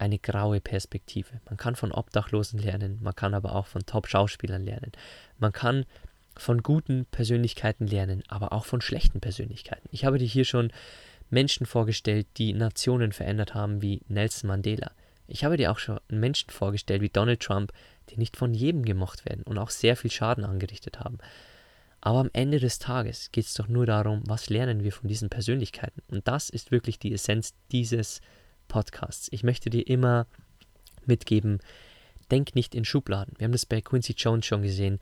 eine 0.02 0.18
graue 0.18 0.60
Perspektive. 0.60 1.40
Man 1.46 1.56
kann 1.56 1.76
von 1.76 1.92
Obdachlosen 1.92 2.58
lernen, 2.58 2.98
man 3.02 3.14
kann 3.14 3.34
aber 3.34 3.54
auch 3.54 3.66
von 3.66 3.86
Top-Schauspielern 3.86 4.64
lernen. 4.64 4.90
Man 5.38 5.52
kann 5.52 5.86
von 6.36 6.62
guten 6.62 7.06
Persönlichkeiten 7.06 7.86
lernen, 7.86 8.24
aber 8.28 8.52
auch 8.52 8.64
von 8.64 8.80
schlechten 8.80 9.20
Persönlichkeiten. 9.20 9.88
Ich 9.92 10.04
habe 10.04 10.18
dir 10.18 10.26
hier 10.26 10.44
schon 10.44 10.72
Menschen 11.30 11.66
vorgestellt, 11.66 12.26
die 12.36 12.52
Nationen 12.52 13.12
verändert 13.12 13.54
haben, 13.54 13.80
wie 13.80 14.00
Nelson 14.08 14.48
Mandela. 14.48 14.90
Ich 15.28 15.44
habe 15.44 15.56
dir 15.56 15.70
auch 15.70 15.78
schon 15.78 16.00
Menschen 16.08 16.50
vorgestellt, 16.50 17.00
wie 17.00 17.08
Donald 17.08 17.40
Trump, 17.40 17.72
die 18.10 18.16
nicht 18.18 18.36
von 18.36 18.54
jedem 18.54 18.84
gemocht 18.84 19.24
werden 19.24 19.44
und 19.44 19.56
auch 19.56 19.70
sehr 19.70 19.96
viel 19.96 20.10
Schaden 20.10 20.44
angerichtet 20.44 20.98
haben. 20.98 21.18
Aber 22.00 22.18
am 22.18 22.30
Ende 22.32 22.58
des 22.58 22.80
Tages 22.80 23.30
geht 23.30 23.46
es 23.46 23.54
doch 23.54 23.68
nur 23.68 23.86
darum, 23.86 24.22
was 24.26 24.50
lernen 24.50 24.82
wir 24.82 24.90
von 24.90 25.06
diesen 25.06 25.30
Persönlichkeiten. 25.30 26.02
Und 26.08 26.26
das 26.26 26.50
ist 26.50 26.72
wirklich 26.72 26.98
die 26.98 27.12
Essenz 27.12 27.54
dieses. 27.70 28.20
Ich 29.30 29.42
möchte 29.42 29.70
dir 29.70 29.86
immer 29.86 30.26
mitgeben, 31.06 31.60
denk 32.30 32.54
nicht 32.54 32.74
in 32.74 32.84
Schubladen. 32.84 33.34
Wir 33.38 33.44
haben 33.44 33.52
das 33.52 33.66
bei 33.66 33.80
Quincy 33.80 34.14
Jones 34.16 34.46
schon 34.46 34.62
gesehen. 34.62 34.98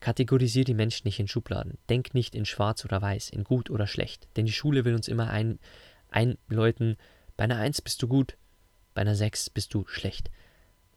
Kategorisier 0.00 0.64
die 0.64 0.74
Menschen 0.74 1.06
nicht 1.06 1.18
in 1.18 1.28
Schubladen. 1.28 1.78
Denk 1.88 2.14
nicht 2.14 2.34
in 2.34 2.44
schwarz 2.44 2.84
oder 2.84 3.00
weiß, 3.00 3.30
in 3.30 3.44
gut 3.44 3.70
oder 3.70 3.86
schlecht. 3.86 4.28
Denn 4.36 4.46
die 4.46 4.52
Schule 4.52 4.84
will 4.84 4.94
uns 4.94 5.08
immer 5.08 5.30
ein, 5.30 5.58
einläuten, 6.10 6.96
bei 7.36 7.44
einer 7.44 7.56
1 7.56 7.82
bist 7.82 8.02
du 8.02 8.08
gut, 8.08 8.36
bei 8.94 9.02
einer 9.02 9.14
6 9.14 9.50
bist 9.50 9.72
du 9.74 9.86
schlecht. 9.86 10.30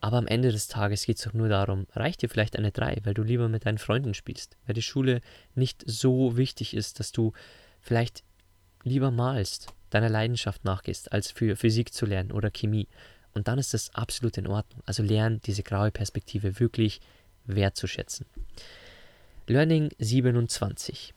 Aber 0.01 0.17
am 0.17 0.27
Ende 0.27 0.51
des 0.51 0.67
Tages 0.67 1.05
geht 1.05 1.17
es 1.17 1.23
doch 1.23 1.33
nur 1.33 1.49
darum, 1.49 1.85
reicht 1.91 2.21
dir 2.21 2.29
vielleicht 2.29 2.57
eine 2.57 2.71
3, 2.71 2.99
weil 3.03 3.13
du 3.13 3.23
lieber 3.23 3.49
mit 3.49 3.65
deinen 3.65 3.77
Freunden 3.77 4.13
spielst, 4.13 4.57
weil 4.65 4.73
die 4.73 4.81
Schule 4.81 5.21
nicht 5.55 5.83
so 5.85 6.37
wichtig 6.37 6.73
ist, 6.73 6.99
dass 6.99 7.11
du 7.11 7.33
vielleicht 7.81 8.23
lieber 8.83 9.11
malst, 9.11 9.73
deiner 9.89 10.09
Leidenschaft 10.09 10.65
nachgehst, 10.65 11.11
als 11.11 11.31
für 11.31 11.55
Physik 11.55 11.93
zu 11.93 12.05
lernen 12.05 12.31
oder 12.31 12.51
Chemie. 12.51 12.87
Und 13.33 13.47
dann 13.47 13.59
ist 13.59 13.73
das 13.73 13.93
absolut 13.93 14.37
in 14.37 14.47
Ordnung. 14.47 14.81
Also 14.85 15.03
lern 15.03 15.39
diese 15.45 15.63
graue 15.63 15.91
Perspektive 15.91 16.59
wirklich 16.59 16.99
wertzuschätzen. 17.45 18.25
Learning 19.47 19.89
27. 19.97 21.13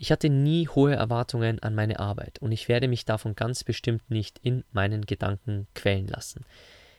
Ich 0.00 0.12
hatte 0.12 0.30
nie 0.30 0.68
hohe 0.68 0.94
Erwartungen 0.94 1.60
an 1.60 1.74
meine 1.74 1.98
Arbeit 1.98 2.38
und 2.38 2.52
ich 2.52 2.68
werde 2.68 2.86
mich 2.86 3.04
davon 3.04 3.34
ganz 3.34 3.64
bestimmt 3.64 4.08
nicht 4.10 4.38
in 4.42 4.62
meinen 4.70 5.06
Gedanken 5.06 5.66
quälen 5.74 6.06
lassen. 6.06 6.44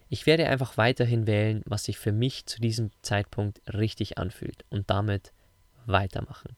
Ich 0.10 0.26
werde 0.26 0.50
einfach 0.50 0.76
weiterhin 0.76 1.26
wählen, 1.26 1.62
was 1.66 1.86
sich 1.86 1.98
für 1.98 2.12
mich 2.12 2.46
zu 2.46 2.60
diesem 2.60 2.92
Zeitpunkt 3.02 3.62
richtig 3.74 4.18
anfühlt 4.18 4.66
und 4.70 4.90
damit 4.90 5.32
weitermachen. 5.86 6.56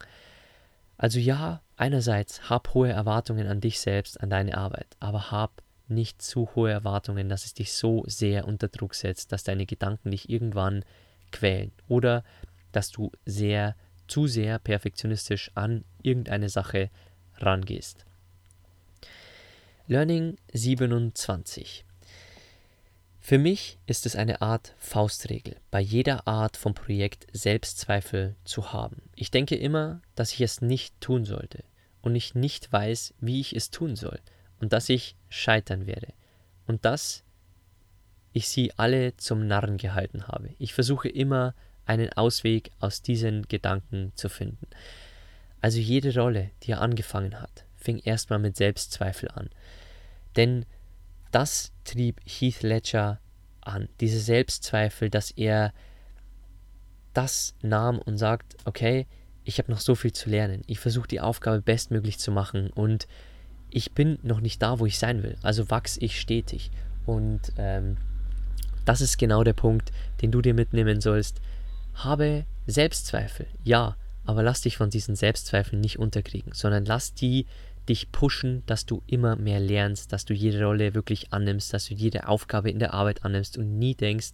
Also 1.01 1.17
ja, 1.17 1.63
einerseits 1.77 2.47
hab 2.51 2.75
hohe 2.75 2.89
Erwartungen 2.89 3.47
an 3.47 3.59
dich 3.59 3.79
selbst, 3.79 4.21
an 4.21 4.29
deine 4.29 4.55
Arbeit, 4.55 4.85
aber 4.99 5.31
hab 5.31 5.63
nicht 5.87 6.21
zu 6.21 6.47
hohe 6.53 6.69
Erwartungen, 6.69 7.27
dass 7.27 7.43
es 7.43 7.55
dich 7.55 7.73
so 7.73 8.03
sehr 8.05 8.47
unter 8.47 8.67
Druck 8.67 8.93
setzt, 8.93 9.31
dass 9.31 9.43
deine 9.43 9.65
Gedanken 9.65 10.11
dich 10.11 10.29
irgendwann 10.29 10.85
quälen 11.31 11.71
oder 11.87 12.23
dass 12.71 12.91
du 12.91 13.11
sehr 13.25 13.75
zu 14.07 14.27
sehr 14.27 14.59
perfektionistisch 14.59 15.49
an 15.55 15.85
irgendeine 16.03 16.49
Sache 16.49 16.91
rangehst. 17.39 18.05
Learning 19.87 20.37
27. 20.53 21.83
Für 23.23 23.37
mich 23.37 23.77
ist 23.85 24.07
es 24.07 24.15
eine 24.15 24.41
Art 24.41 24.73
Faustregel, 24.79 25.55
bei 25.69 25.79
jeder 25.79 26.27
Art 26.27 26.57
von 26.57 26.73
Projekt 26.73 27.27
Selbstzweifel 27.31 28.35
zu 28.45 28.73
haben. 28.73 29.03
Ich 29.15 29.29
denke 29.29 29.55
immer, 29.55 30.01
dass 30.15 30.33
ich 30.33 30.41
es 30.41 30.59
nicht 30.59 30.99
tun 31.01 31.23
sollte 31.23 31.63
und 32.01 32.15
ich 32.15 32.33
nicht 32.33 32.73
weiß, 32.73 33.13
wie 33.21 33.39
ich 33.39 33.55
es 33.55 33.69
tun 33.69 33.95
soll 33.95 34.19
und 34.59 34.73
dass 34.73 34.89
ich 34.89 35.15
scheitern 35.29 35.85
werde 35.85 36.13
und 36.65 36.83
dass 36.83 37.23
ich 38.33 38.47
sie 38.47 38.73
alle 38.77 39.15
zum 39.17 39.45
Narren 39.45 39.77
gehalten 39.77 40.27
habe. 40.27 40.49
Ich 40.57 40.73
versuche 40.73 41.07
immer 41.07 41.53
einen 41.85 42.11
Ausweg 42.13 42.71
aus 42.79 43.03
diesen 43.03 43.47
Gedanken 43.47 44.13
zu 44.15 44.29
finden. 44.29 44.67
Also 45.61 45.77
jede 45.77 46.13
Rolle, 46.19 46.49
die 46.63 46.71
er 46.71 46.81
angefangen 46.81 47.39
hat, 47.39 47.65
fing 47.75 47.99
erstmal 47.99 48.39
mit 48.39 48.57
Selbstzweifel 48.57 49.29
an. 49.29 49.51
Denn 50.35 50.65
das 51.31 51.71
trieb 51.83 52.21
Heath 52.25 52.63
Ledger 52.63 53.19
an, 53.61 53.89
diese 53.99 54.19
Selbstzweifel, 54.19 55.09
dass 55.09 55.31
er 55.31 55.73
das 57.13 57.55
nahm 57.61 57.99
und 57.99 58.17
sagt, 58.17 58.55
okay, 58.65 59.07
ich 59.43 59.57
habe 59.57 59.71
noch 59.71 59.79
so 59.79 59.95
viel 59.95 60.13
zu 60.13 60.29
lernen, 60.29 60.61
ich 60.67 60.79
versuche 60.79 61.07
die 61.07 61.19
Aufgabe 61.19 61.61
bestmöglich 61.61 62.19
zu 62.19 62.31
machen 62.31 62.69
und 62.69 63.07
ich 63.69 63.93
bin 63.93 64.19
noch 64.21 64.41
nicht 64.41 64.61
da, 64.61 64.79
wo 64.79 64.85
ich 64.85 64.99
sein 64.99 65.23
will, 65.23 65.37
also 65.41 65.69
wachse 65.69 65.99
ich 66.01 66.19
stetig. 66.19 66.71
Und 67.05 67.53
ähm, 67.57 67.97
das 68.85 69.01
ist 69.01 69.17
genau 69.17 69.43
der 69.43 69.53
Punkt, 69.53 69.91
den 70.21 70.31
du 70.31 70.41
dir 70.41 70.53
mitnehmen 70.53 71.01
sollst. 71.01 71.41
Habe 71.95 72.45
Selbstzweifel, 72.67 73.47
ja, 73.63 73.95
aber 74.25 74.43
lass 74.43 74.61
dich 74.61 74.77
von 74.77 74.89
diesen 74.89 75.15
Selbstzweifeln 75.15 75.81
nicht 75.81 75.99
unterkriegen, 75.99 76.53
sondern 76.53 76.85
lass 76.85 77.13
die 77.13 77.47
dich 77.89 78.11
pushen, 78.11 78.63
dass 78.65 78.85
du 78.85 79.01
immer 79.07 79.35
mehr 79.35 79.59
lernst, 79.59 80.13
dass 80.13 80.25
du 80.25 80.33
jede 80.33 80.63
Rolle 80.63 80.93
wirklich 80.93 81.33
annimmst, 81.33 81.73
dass 81.73 81.85
du 81.85 81.93
jede 81.93 82.27
Aufgabe 82.27 82.69
in 82.69 82.79
der 82.79 82.93
Arbeit 82.93 83.25
annimmst 83.25 83.57
und 83.57 83.77
nie 83.79 83.95
denkst, 83.95 84.31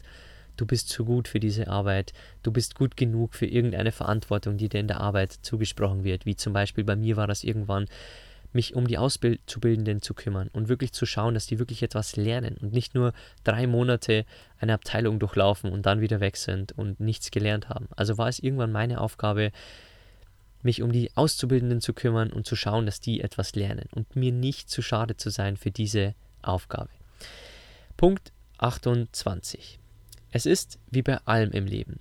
du 0.57 0.65
bist 0.65 0.89
zu 0.89 1.05
gut 1.05 1.27
für 1.27 1.39
diese 1.39 1.67
Arbeit, 1.67 2.13
du 2.43 2.51
bist 2.51 2.75
gut 2.75 2.97
genug 2.97 3.35
für 3.35 3.45
irgendeine 3.45 3.91
Verantwortung, 3.91 4.57
die 4.57 4.69
dir 4.69 4.79
in 4.79 4.87
der 4.87 5.01
Arbeit 5.01 5.33
zugesprochen 5.41 6.03
wird, 6.03 6.25
wie 6.25 6.35
zum 6.35 6.53
Beispiel 6.53 6.83
bei 6.83 6.95
mir 6.95 7.15
war 7.15 7.27
das 7.27 7.43
irgendwann, 7.43 7.85
mich 8.53 8.75
um 8.75 8.87
die 8.87 8.97
Auszubildenden 8.97 10.01
zu 10.01 10.13
kümmern 10.13 10.49
und 10.51 10.69
wirklich 10.69 10.93
zu 10.93 11.05
schauen, 11.05 11.33
dass 11.33 11.47
die 11.47 11.59
wirklich 11.59 11.83
etwas 11.83 12.15
lernen 12.15 12.57
und 12.57 12.73
nicht 12.73 12.95
nur 12.95 13.13
drei 13.43 13.67
Monate 13.67 14.25
eine 14.59 14.73
Abteilung 14.73 15.19
durchlaufen 15.19 15.71
und 15.71 15.85
dann 15.85 16.01
wieder 16.01 16.19
weg 16.19 16.37
sind 16.37 16.71
und 16.71 16.99
nichts 16.99 17.29
gelernt 17.29 17.69
haben. 17.69 17.87
Also 17.95 18.17
war 18.17 18.29
es 18.29 18.39
irgendwann 18.39 18.71
meine 18.71 19.01
Aufgabe, 19.01 19.51
mich 20.61 20.81
um 20.81 20.91
die 20.91 21.15
Auszubildenden 21.15 21.81
zu 21.81 21.93
kümmern 21.93 22.31
und 22.31 22.45
zu 22.45 22.55
schauen, 22.55 22.85
dass 22.85 22.99
die 22.99 23.21
etwas 23.21 23.55
lernen 23.55 23.87
und 23.91 24.15
mir 24.15 24.31
nicht 24.31 24.69
zu 24.69 24.81
schade 24.81 25.17
zu 25.17 25.29
sein 25.29 25.57
für 25.57 25.71
diese 25.71 26.15
Aufgabe. 26.41 26.89
Punkt 27.95 28.31
28. 28.57 29.79
Es 30.31 30.45
ist 30.45 30.79
wie 30.89 31.01
bei 31.01 31.17
allem 31.25 31.51
im 31.51 31.65
Leben, 31.65 31.99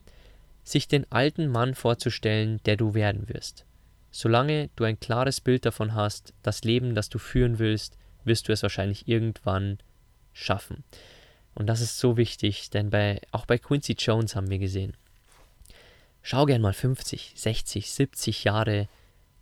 sich 0.64 0.88
den 0.88 1.10
alten 1.12 1.48
Mann 1.48 1.74
vorzustellen, 1.74 2.60
der 2.64 2.76
du 2.76 2.94
werden 2.94 3.28
wirst. 3.28 3.64
Solange 4.10 4.70
du 4.76 4.84
ein 4.84 4.98
klares 4.98 5.40
Bild 5.40 5.66
davon 5.66 5.94
hast, 5.94 6.32
das 6.42 6.64
Leben, 6.64 6.94
das 6.94 7.08
du 7.08 7.18
führen 7.18 7.58
willst, 7.58 7.98
wirst 8.24 8.48
du 8.48 8.52
es 8.52 8.62
wahrscheinlich 8.62 9.06
irgendwann 9.08 9.78
schaffen. 10.32 10.84
Und 11.54 11.66
das 11.66 11.80
ist 11.80 11.98
so 11.98 12.16
wichtig, 12.16 12.70
denn 12.70 12.90
bei, 12.90 13.20
auch 13.30 13.46
bei 13.46 13.58
Quincy 13.58 13.94
Jones 13.98 14.36
haben 14.36 14.50
wir 14.50 14.58
gesehen, 14.58 14.94
Schau 16.28 16.44
gern 16.44 16.60
mal 16.60 16.72
50, 16.72 17.34
60, 17.36 17.88
70 17.88 18.42
Jahre 18.42 18.88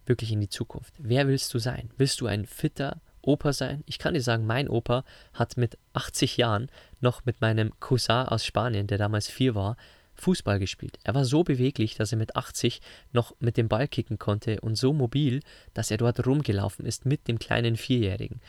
wirklich 0.05 0.33
in 0.33 0.43
die 0.43 0.51
Zukunft. 0.51 0.93
Wer 0.99 1.27
willst 1.27 1.55
du 1.55 1.59
sein? 1.59 1.89
Willst 1.97 2.21
du 2.21 2.27
ein 2.27 2.45
fitter 2.45 3.01
Opa 3.23 3.55
sein? 3.55 3.83
Ich 3.87 3.99
kann 3.99 4.13
dir 4.13 4.21
sagen, 4.21 4.45
mein 4.45 4.69
Opa 4.69 5.03
hat 5.33 5.57
mit 5.57 5.79
80 5.95 6.37
Jahren 6.37 6.69
noch 7.01 7.25
mit 7.25 7.41
meinem 7.41 7.73
Cousin 7.81 8.27
aus 8.27 8.45
Spanien, 8.45 8.87
der 8.87 8.99
damals 8.99 9.29
vier 9.29 9.55
war, 9.55 9.79
Fußball 10.17 10.59
gespielt. 10.59 10.99
Er 11.05 11.15
war 11.15 11.25
so 11.25 11.43
beweglich, 11.43 11.95
dass 11.95 12.13
er 12.13 12.19
mit 12.19 12.37
80 12.37 12.83
noch 13.15 13.35
mit 13.41 13.57
dem 13.57 13.69
Ball 13.69 13.89
kicken 13.89 14.19
konnte 14.19 14.61
und 14.61 14.77
so 14.77 14.93
mobil, 14.93 15.41
dass 15.73 15.91
er 15.91 15.97
dort 15.97 16.27
rumgelaufen 16.27 16.85
ist 16.85 17.07
mit 17.07 17.29
dem 17.29 17.39
kleinen 17.39 17.79
Vierjährigen. 17.79 18.43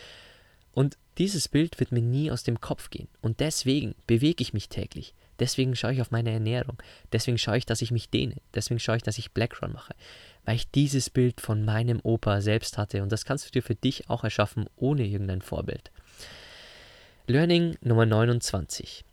Und 0.73 0.97
dieses 1.19 1.47
Bild 1.47 1.79
wird 1.79 1.93
mir 1.93 2.01
nie 2.01 2.31
aus 2.31 2.43
dem 2.43 2.59
Kopf 2.59 2.89
gehen. 2.89 3.07
Und 3.21 3.39
deswegen 3.39 3.95
bewege 4.07 4.41
ich 4.41 4.51
mich 4.51 4.67
täglich. 4.67 5.13
Deswegen 5.39 5.75
schaue 5.75 5.93
ich 5.93 6.01
auf 6.01 6.11
meine 6.11 6.31
Ernährung. 6.31 6.77
Deswegen 7.11 7.37
schaue 7.37 7.57
ich, 7.57 7.65
dass 7.65 7.81
ich 7.81 7.91
mich 7.91 8.09
dehne. 8.09 8.35
Deswegen 8.53 8.79
schaue 8.79 8.97
ich, 8.97 9.03
dass 9.03 9.17
ich 9.17 9.31
Blackrun 9.31 9.73
mache. 9.73 9.93
weil 10.45 10.55
ich 10.55 10.69
dieses 10.69 11.09
Bild 11.09 11.41
von 11.41 11.65
meinem 11.65 11.99
Opa 12.03 12.39
selbst 12.39 12.77
hatte 12.77 13.01
und 13.01 13.11
das 13.11 13.25
kannst 13.25 13.47
du 13.47 13.51
dir 13.51 13.63
für 13.63 13.73
dich 13.73 14.09
auch 14.09 14.23
erschaffen 14.23 14.67
ohne 14.75 15.03
irgendein 15.03 15.41
Vorbild. 15.41 15.91
Learning 17.25 17.75
Nummer 17.81 18.05
29. 18.05 19.03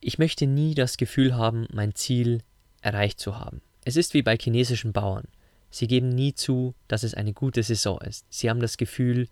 Ich 0.00 0.18
möchte 0.18 0.46
nie 0.46 0.74
das 0.74 0.96
Gefühl 0.96 1.36
haben, 1.36 1.66
mein 1.70 1.94
Ziel 1.94 2.42
erreicht 2.80 3.20
zu 3.20 3.38
haben. 3.38 3.60
Es 3.84 3.96
ist 3.96 4.14
wie 4.14 4.22
bei 4.22 4.38
chinesischen 4.38 4.94
Bauern. 4.94 5.28
Sie 5.70 5.86
geben 5.86 6.08
nie 6.08 6.34
zu, 6.34 6.74
dass 6.88 7.02
es 7.02 7.14
eine 7.14 7.34
gute 7.34 7.62
Saison 7.62 8.00
ist. 8.00 8.24
Sie 8.30 8.48
haben 8.48 8.60
das 8.60 8.78
Gefühl, 8.78 9.28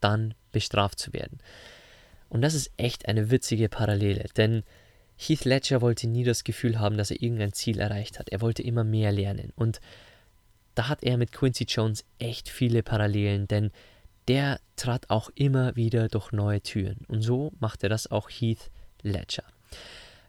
dann 0.00 0.34
bestraft 0.52 0.98
zu 0.98 1.14
werden. 1.14 1.38
Und 2.28 2.42
das 2.42 2.54
ist 2.54 2.70
echt 2.76 3.08
eine 3.08 3.30
witzige 3.30 3.68
Parallele, 3.68 4.26
denn 4.36 4.62
Heath 5.16 5.44
Ledger 5.44 5.80
wollte 5.80 6.08
nie 6.08 6.24
das 6.24 6.44
Gefühl 6.44 6.78
haben, 6.78 6.96
dass 6.96 7.10
er 7.10 7.22
irgendein 7.22 7.52
Ziel 7.52 7.78
erreicht 7.78 8.18
hat. 8.18 8.30
Er 8.30 8.40
wollte 8.40 8.62
immer 8.62 8.84
mehr 8.84 9.12
lernen. 9.12 9.52
Und 9.54 9.80
da 10.74 10.88
hat 10.88 11.02
er 11.02 11.16
mit 11.16 11.32
Quincy 11.32 11.64
Jones 11.64 12.04
echt 12.18 12.48
viele 12.48 12.82
Parallelen, 12.82 13.46
denn 13.46 13.70
der 14.28 14.60
trat 14.76 15.10
auch 15.10 15.30
immer 15.34 15.76
wieder 15.76 16.08
durch 16.08 16.32
neue 16.32 16.60
Türen. 16.60 17.04
Und 17.08 17.22
so 17.22 17.52
machte 17.58 17.88
das 17.88 18.10
auch 18.10 18.30
Heath 18.30 18.70
Ledger. 19.02 19.44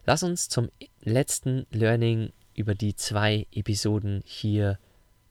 Lass 0.04 0.22
uns 0.22 0.48
zum 0.48 0.70
letzten 1.00 1.66
Learning 1.70 2.32
über 2.54 2.74
die 2.74 2.94
zwei 2.94 3.46
Episoden 3.52 4.22
hier 4.24 4.78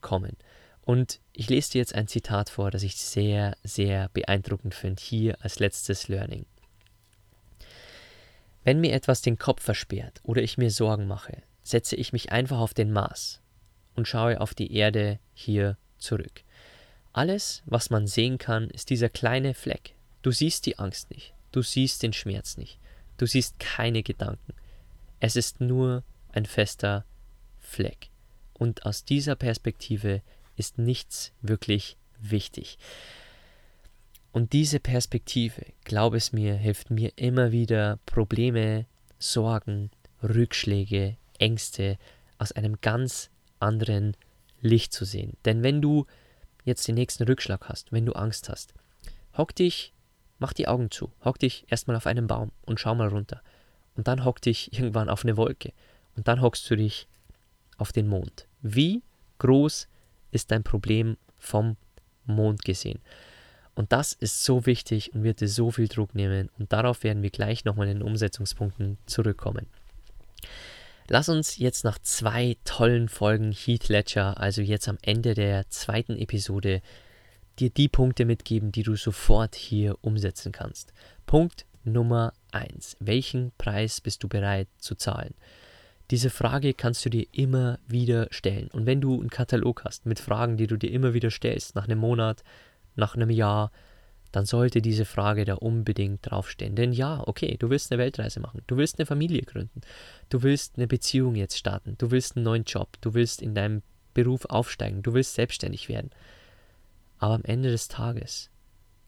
kommen. 0.01 0.35
Und 0.81 1.21
ich 1.31 1.49
lese 1.49 1.73
dir 1.73 1.79
jetzt 1.79 1.95
ein 1.95 2.07
Zitat 2.07 2.49
vor, 2.49 2.71
das 2.71 2.83
ich 2.83 2.97
sehr, 2.97 3.55
sehr 3.63 4.09
beeindruckend 4.09 4.73
finde, 4.73 5.01
hier 5.01 5.37
als 5.41 5.59
letztes 5.59 6.07
Learning. 6.07 6.45
Wenn 8.63 8.79
mir 8.79 8.93
etwas 8.93 9.21
den 9.21 9.37
Kopf 9.37 9.61
versperrt 9.61 10.21
oder 10.23 10.41
ich 10.41 10.57
mir 10.57 10.71
Sorgen 10.71 11.07
mache, 11.07 11.43
setze 11.63 11.95
ich 11.95 12.13
mich 12.13 12.31
einfach 12.31 12.59
auf 12.59 12.73
den 12.73 12.91
Mars 12.91 13.41
und 13.95 14.07
schaue 14.07 14.39
auf 14.41 14.53
die 14.53 14.73
Erde 14.73 15.19
hier 15.33 15.77
zurück. 15.97 16.43
Alles, 17.11 17.61
was 17.65 17.89
man 17.89 18.07
sehen 18.07 18.37
kann, 18.37 18.69
ist 18.69 18.89
dieser 18.89 19.09
kleine 19.09 19.53
Fleck. 19.53 19.95
Du 20.21 20.31
siehst 20.31 20.65
die 20.65 20.79
Angst 20.79 21.11
nicht, 21.11 21.33
du 21.51 21.61
siehst 21.61 22.03
den 22.03 22.13
Schmerz 22.13 22.57
nicht, 22.57 22.79
du 23.17 23.25
siehst 23.25 23.59
keine 23.59 24.03
Gedanken. 24.03 24.53
Es 25.19 25.35
ist 25.35 25.61
nur 25.61 26.03
ein 26.31 26.45
fester 26.45 27.05
Fleck. 27.59 28.09
Und 28.53 28.85
aus 28.85 29.05
dieser 29.05 29.35
Perspektive 29.35 30.21
ist 30.55 30.77
nichts 30.77 31.33
wirklich 31.41 31.97
wichtig. 32.19 32.77
Und 34.33 34.51
diese 34.51 34.79
Perspektive, 34.79 35.63
glaub 35.83 36.15
es 36.15 36.33
mir, 36.33 36.55
hilft 36.55 36.89
mir 36.89 37.11
immer 37.17 37.51
wieder, 37.51 37.99
Probleme, 38.07 38.87
Sorgen, 39.19 39.91
Rückschläge, 40.23 41.17
Ängste 41.37 41.99
aus 42.39 42.51
einem 42.51 42.81
ganz 42.81 43.29
anderen 43.59 44.17
Licht 44.59 44.91
zu 44.91 45.05
sehen. 45.05 45.37
Denn 45.45 45.61
wenn 45.61 45.83
du 45.83 46.07
jetzt 46.65 46.87
den 46.87 46.95
nächsten 46.95 47.23
Rückschlag 47.23 47.69
hast, 47.69 47.91
wenn 47.91 48.07
du 48.07 48.13
Angst 48.13 48.49
hast, 48.49 48.73
hock 49.37 49.53
dich, 49.53 49.93
mach 50.39 50.53
die 50.53 50.67
Augen 50.67 50.89
zu, 50.89 51.11
hock 51.23 51.37
dich 51.37 51.65
erstmal 51.69 51.95
auf 51.95 52.07
einen 52.07 52.25
Baum 52.25 52.51
und 52.65 52.79
schau 52.79 52.95
mal 52.95 53.09
runter. 53.09 53.39
Und 53.95 54.07
dann 54.07 54.25
hock 54.25 54.41
dich 54.41 54.73
irgendwann 54.77 55.09
auf 55.09 55.23
eine 55.23 55.37
Wolke. 55.37 55.73
Und 56.15 56.27
dann 56.27 56.41
hockst 56.41 56.67
du 56.71 56.75
dich 56.75 57.07
auf 57.77 57.91
den 57.91 58.07
Mond. 58.07 58.47
Wie 58.63 59.03
groß 59.37 59.87
ist 60.31 60.49
dein 60.49 60.63
Problem 60.63 61.17
vom 61.37 61.77
Mond 62.25 62.65
gesehen? 62.65 62.99
Und 63.75 63.91
das 63.91 64.13
ist 64.13 64.43
so 64.43 64.65
wichtig 64.65 65.13
und 65.13 65.23
wird 65.23 65.41
dir 65.41 65.47
so 65.47 65.71
viel 65.71 65.87
Druck 65.87 66.13
nehmen. 66.13 66.49
Und 66.59 66.71
darauf 66.71 67.03
werden 67.03 67.23
wir 67.23 67.31
gleich 67.31 67.65
nochmal 67.65 67.87
in 67.87 67.99
den 67.99 68.07
Umsetzungspunkten 68.07 68.97
zurückkommen. 69.05 69.67
Lass 71.09 71.27
uns 71.27 71.57
jetzt 71.57 71.83
nach 71.83 71.99
zwei 71.99 72.55
tollen 72.63 73.09
Folgen 73.09 73.51
Heath 73.51 73.89
Ledger, 73.89 74.39
also 74.39 74.61
jetzt 74.61 74.87
am 74.87 74.97
Ende 75.01 75.33
der 75.33 75.69
zweiten 75.69 76.17
Episode, 76.17 76.81
dir 77.59 77.69
die 77.69 77.89
Punkte 77.89 78.25
mitgeben, 78.25 78.71
die 78.71 78.83
du 78.83 78.95
sofort 78.95 79.55
hier 79.55 79.97
umsetzen 80.01 80.51
kannst. 80.51 80.93
Punkt 81.25 81.65
Nummer 81.83 82.33
1. 82.51 82.97
Welchen 82.99 83.51
Preis 83.57 84.01
bist 84.01 84.23
du 84.23 84.27
bereit 84.27 84.67
zu 84.77 84.95
zahlen? 84.95 85.33
Diese 86.11 86.29
Frage 86.29 86.73
kannst 86.73 87.03
du 87.05 87.09
dir 87.09 87.25
immer 87.31 87.79
wieder 87.87 88.27
stellen. 88.31 88.69
Und 88.71 88.85
wenn 88.85 89.01
du 89.01 89.19
einen 89.19 89.29
Katalog 89.29 89.83
hast 89.83 90.05
mit 90.05 90.19
Fragen, 90.19 90.57
die 90.57 90.67
du 90.67 90.77
dir 90.77 90.91
immer 90.91 91.13
wieder 91.13 91.31
stellst, 91.31 91.75
nach 91.75 91.85
einem 91.85 91.99
Monat, 91.99 92.43
nach 92.95 93.15
einem 93.15 93.29
Jahr, 93.29 93.71
dann 94.31 94.45
sollte 94.45 94.81
diese 94.81 95.05
Frage 95.05 95.45
da 95.45 95.53
unbedingt 95.53 96.29
draufstehen. 96.29 96.75
Denn 96.75 96.91
ja, 96.91 97.21
okay, 97.27 97.55
du 97.57 97.69
willst 97.69 97.91
eine 97.91 98.01
Weltreise 98.01 98.39
machen, 98.39 98.61
du 98.65 98.77
willst 98.77 98.97
eine 98.97 99.05
Familie 99.05 99.43
gründen, 99.43 99.81
du 100.29 100.41
willst 100.41 100.77
eine 100.77 100.87
Beziehung 100.87 101.35
jetzt 101.35 101.57
starten, 101.57 101.95
du 101.99 102.09
willst 102.09 102.35
einen 102.35 102.43
neuen 102.43 102.63
Job, 102.63 102.97
du 103.01 103.13
willst 103.13 103.41
in 103.41 103.53
deinem 103.53 103.83
Beruf 104.13 104.45
aufsteigen, 104.45 105.03
du 105.03 105.13
willst 105.13 105.35
selbstständig 105.35 105.87
werden. 105.87 106.09
Aber 107.19 107.35
am 107.35 107.43
Ende 107.43 107.69
des 107.69 107.87
Tages 107.87 108.49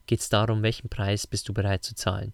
geht 0.06 0.20
es 0.20 0.28
darum, 0.28 0.62
welchen 0.62 0.88
Preis 0.88 1.26
bist 1.26 1.48
du 1.48 1.52
bereit 1.52 1.82
zu 1.82 1.94
zahlen. 1.94 2.32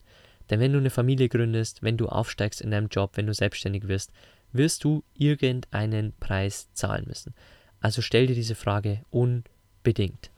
Denn 0.51 0.61
wenn 0.61 0.73
du 0.73 0.79
eine 0.79 0.91
Familie 0.91 1.29
gründest, 1.29 1.83
wenn 1.83 1.97
du 1.97 2.09
aufsteigst 2.09 2.61
in 2.61 2.71
deinem 2.71 2.89
Job, 2.89 3.17
wenn 3.17 3.27
du 3.27 3.33
selbstständig 3.33 3.89
wirst, 3.89 4.13
wirst 4.53 4.85
du 4.85 5.03
irgendeinen 5.15 6.13
Preis 6.21 6.69
zahlen 6.75 7.05
müssen. 7.07 7.35
Also 7.81 8.03
stell 8.03 8.27
dir 8.27 8.35
diese 8.35 8.55
Frage 8.55 9.03
unbedingt. 9.11 10.32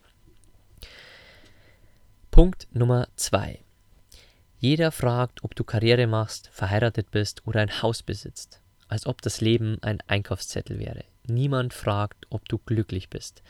Punkt 2.34 2.66
Nummer 2.72 3.06
zwei. 3.14 3.60
Jeder 4.58 4.90
fragt, 4.90 5.44
ob 5.44 5.54
du 5.54 5.62
Karriere 5.62 6.08
machst, 6.08 6.48
verheiratet 6.52 7.12
bist 7.12 7.46
oder 7.46 7.60
ein 7.60 7.80
Haus 7.80 8.02
besitzt, 8.02 8.60
als 8.88 9.06
ob 9.06 9.22
das 9.22 9.40
Leben 9.40 9.78
ein 9.82 10.00
Einkaufszettel 10.08 10.80
wäre. 10.80 11.04
Niemand 11.28 11.72
fragt, 11.72 12.26
ob 12.30 12.48
du 12.48 12.58
glücklich 12.58 13.08
bist. 13.08 13.44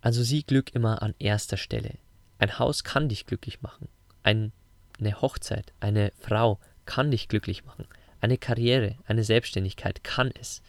Also 0.00 0.22
sieh 0.22 0.44
Glück 0.44 0.72
immer 0.76 1.02
an 1.02 1.16
erster 1.18 1.56
Stelle. 1.56 1.98
Ein 2.38 2.56
Haus 2.60 2.84
kann 2.84 3.08
dich 3.08 3.26
glücklich 3.26 3.62
machen. 3.62 3.88
Ein, 4.22 4.52
eine 5.00 5.20
Hochzeit, 5.20 5.72
eine 5.80 6.12
Frau 6.20 6.60
kann 6.86 7.10
dich 7.10 7.26
glücklich 7.26 7.64
machen. 7.64 7.88
Eine 8.20 8.38
Karriere, 8.38 8.94
eine 9.06 9.24
Selbstständigkeit 9.24 10.04
kann 10.04 10.30
es. 10.40 10.62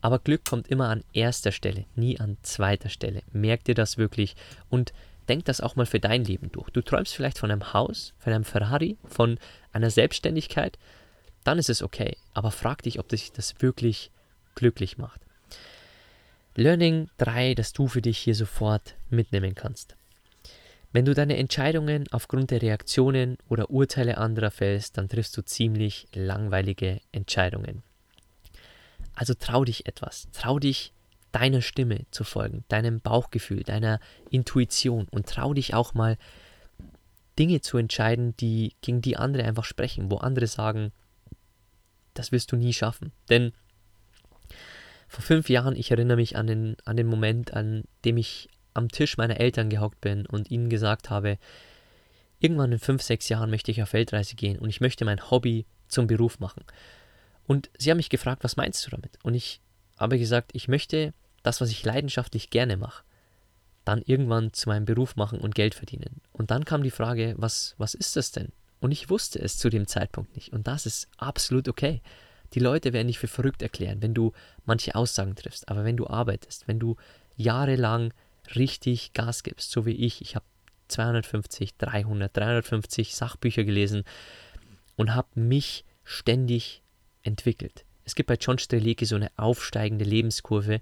Aber 0.00 0.20
Glück 0.20 0.44
kommt 0.44 0.68
immer 0.68 0.90
an 0.90 1.02
erster 1.12 1.50
Stelle, 1.50 1.86
nie 1.96 2.20
an 2.20 2.36
zweiter 2.42 2.88
Stelle. 2.88 3.24
Merk 3.32 3.64
dir 3.64 3.74
das 3.74 3.98
wirklich 3.98 4.36
und 4.68 4.92
denk 5.28 5.44
das 5.44 5.60
auch 5.60 5.76
mal 5.76 5.86
für 5.86 6.00
dein 6.00 6.24
Leben 6.24 6.50
durch. 6.52 6.70
Du 6.70 6.82
träumst 6.82 7.14
vielleicht 7.14 7.38
von 7.38 7.50
einem 7.50 7.72
Haus, 7.72 8.14
von 8.18 8.32
einem 8.32 8.44
Ferrari, 8.44 8.96
von 9.04 9.38
einer 9.72 9.90
Selbstständigkeit, 9.90 10.78
dann 11.44 11.58
ist 11.58 11.70
es 11.70 11.82
okay. 11.82 12.16
Aber 12.32 12.50
frag 12.50 12.82
dich, 12.82 12.98
ob 12.98 13.08
dich 13.08 13.32
das 13.32 13.60
wirklich 13.60 14.10
glücklich 14.54 14.98
macht. 14.98 15.20
Learning 16.56 17.10
3, 17.18 17.54
das 17.54 17.72
du 17.72 17.88
für 17.88 18.02
dich 18.02 18.18
hier 18.18 18.34
sofort 18.34 18.94
mitnehmen 19.10 19.54
kannst. 19.54 19.96
Wenn 20.92 21.04
du 21.04 21.12
deine 21.12 21.36
Entscheidungen 21.36 22.04
aufgrund 22.12 22.52
der 22.52 22.62
Reaktionen 22.62 23.36
oder 23.48 23.70
Urteile 23.70 24.16
anderer 24.16 24.52
fällst, 24.52 24.96
dann 24.96 25.08
triffst 25.08 25.36
du 25.36 25.42
ziemlich 25.42 26.06
langweilige 26.14 27.00
Entscheidungen. 27.10 27.82
Also 29.16 29.34
trau 29.34 29.64
dich 29.64 29.86
etwas. 29.86 30.28
Trau 30.32 30.60
dich 30.60 30.92
deiner 31.34 31.62
Stimme 31.62 32.06
zu 32.12 32.22
folgen, 32.22 32.64
deinem 32.68 33.00
Bauchgefühl, 33.00 33.64
deiner 33.64 33.98
Intuition 34.30 35.08
und 35.10 35.26
trau 35.28 35.52
dich 35.52 35.74
auch 35.74 35.92
mal 35.92 36.16
Dinge 37.40 37.60
zu 37.60 37.76
entscheiden, 37.76 38.36
die 38.36 38.74
gegen 38.82 39.02
die 39.02 39.16
andere 39.16 39.42
einfach 39.42 39.64
sprechen, 39.64 40.12
wo 40.12 40.18
andere 40.18 40.46
sagen, 40.46 40.92
das 42.14 42.30
wirst 42.30 42.52
du 42.52 42.56
nie 42.56 42.72
schaffen. 42.72 43.10
Denn 43.28 43.52
vor 45.08 45.24
fünf 45.24 45.48
Jahren, 45.48 45.74
ich 45.74 45.90
erinnere 45.90 46.16
mich 46.16 46.36
an 46.36 46.46
den, 46.46 46.76
an 46.84 46.96
den 46.96 47.08
Moment, 47.08 47.52
an 47.52 47.82
dem 48.04 48.16
ich 48.16 48.48
am 48.72 48.88
Tisch 48.88 49.16
meiner 49.16 49.40
Eltern 49.40 49.70
gehockt 49.70 50.00
bin 50.00 50.26
und 50.26 50.52
ihnen 50.52 50.68
gesagt 50.68 51.10
habe, 51.10 51.38
irgendwann 52.38 52.70
in 52.70 52.78
fünf, 52.78 53.02
sechs 53.02 53.28
Jahren 53.28 53.50
möchte 53.50 53.72
ich 53.72 53.82
auf 53.82 53.92
Weltreise 53.92 54.36
gehen 54.36 54.58
und 54.58 54.68
ich 54.68 54.80
möchte 54.80 55.04
mein 55.04 55.30
Hobby 55.32 55.66
zum 55.88 56.06
Beruf 56.06 56.38
machen. 56.38 56.64
Und 57.46 57.70
sie 57.76 57.90
haben 57.90 57.96
mich 57.96 58.08
gefragt, 58.08 58.44
was 58.44 58.56
meinst 58.56 58.86
du 58.86 58.90
damit? 58.90 59.18
Und 59.24 59.34
ich 59.34 59.60
habe 59.98 60.18
gesagt, 60.18 60.52
ich 60.54 60.68
möchte 60.68 61.12
das, 61.44 61.60
was 61.60 61.70
ich 61.70 61.84
leidenschaftlich 61.84 62.50
gerne 62.50 62.76
mache, 62.76 63.04
dann 63.84 64.02
irgendwann 64.02 64.52
zu 64.52 64.68
meinem 64.68 64.86
Beruf 64.86 65.14
machen 65.14 65.38
und 65.38 65.54
Geld 65.54 65.74
verdienen. 65.74 66.20
Und 66.32 66.50
dann 66.50 66.64
kam 66.64 66.82
die 66.82 66.90
Frage, 66.90 67.34
was, 67.36 67.74
was 67.78 67.94
ist 67.94 68.16
das 68.16 68.32
denn? 68.32 68.48
Und 68.80 68.90
ich 68.90 69.10
wusste 69.10 69.38
es 69.38 69.58
zu 69.58 69.70
dem 69.70 69.86
Zeitpunkt 69.86 70.34
nicht. 70.34 70.52
Und 70.52 70.66
das 70.66 70.86
ist 70.86 71.08
absolut 71.16 71.68
okay. 71.68 72.02
Die 72.54 72.60
Leute 72.60 72.92
werden 72.92 73.08
dich 73.08 73.18
für 73.18 73.28
verrückt 73.28 73.62
erklären, 73.62 74.02
wenn 74.02 74.14
du 74.14 74.32
manche 74.64 74.94
Aussagen 74.94 75.36
triffst. 75.36 75.68
Aber 75.68 75.84
wenn 75.84 75.96
du 75.96 76.06
arbeitest, 76.06 76.66
wenn 76.66 76.78
du 76.78 76.96
jahrelang 77.36 78.12
richtig 78.54 79.12
Gas 79.12 79.42
gibst, 79.42 79.70
so 79.70 79.86
wie 79.86 79.92
ich, 79.92 80.22
ich 80.22 80.34
habe 80.34 80.44
250, 80.88 81.76
300, 81.76 82.36
350 82.36 83.14
Sachbücher 83.14 83.64
gelesen 83.64 84.04
und 84.96 85.14
habe 85.14 85.28
mich 85.34 85.84
ständig 86.04 86.82
entwickelt. 87.22 87.84
Es 88.04 88.14
gibt 88.14 88.28
bei 88.28 88.36
John 88.36 88.58
Strelicki 88.58 89.06
so 89.06 89.16
eine 89.16 89.30
aufsteigende 89.36 90.04
Lebenskurve 90.04 90.80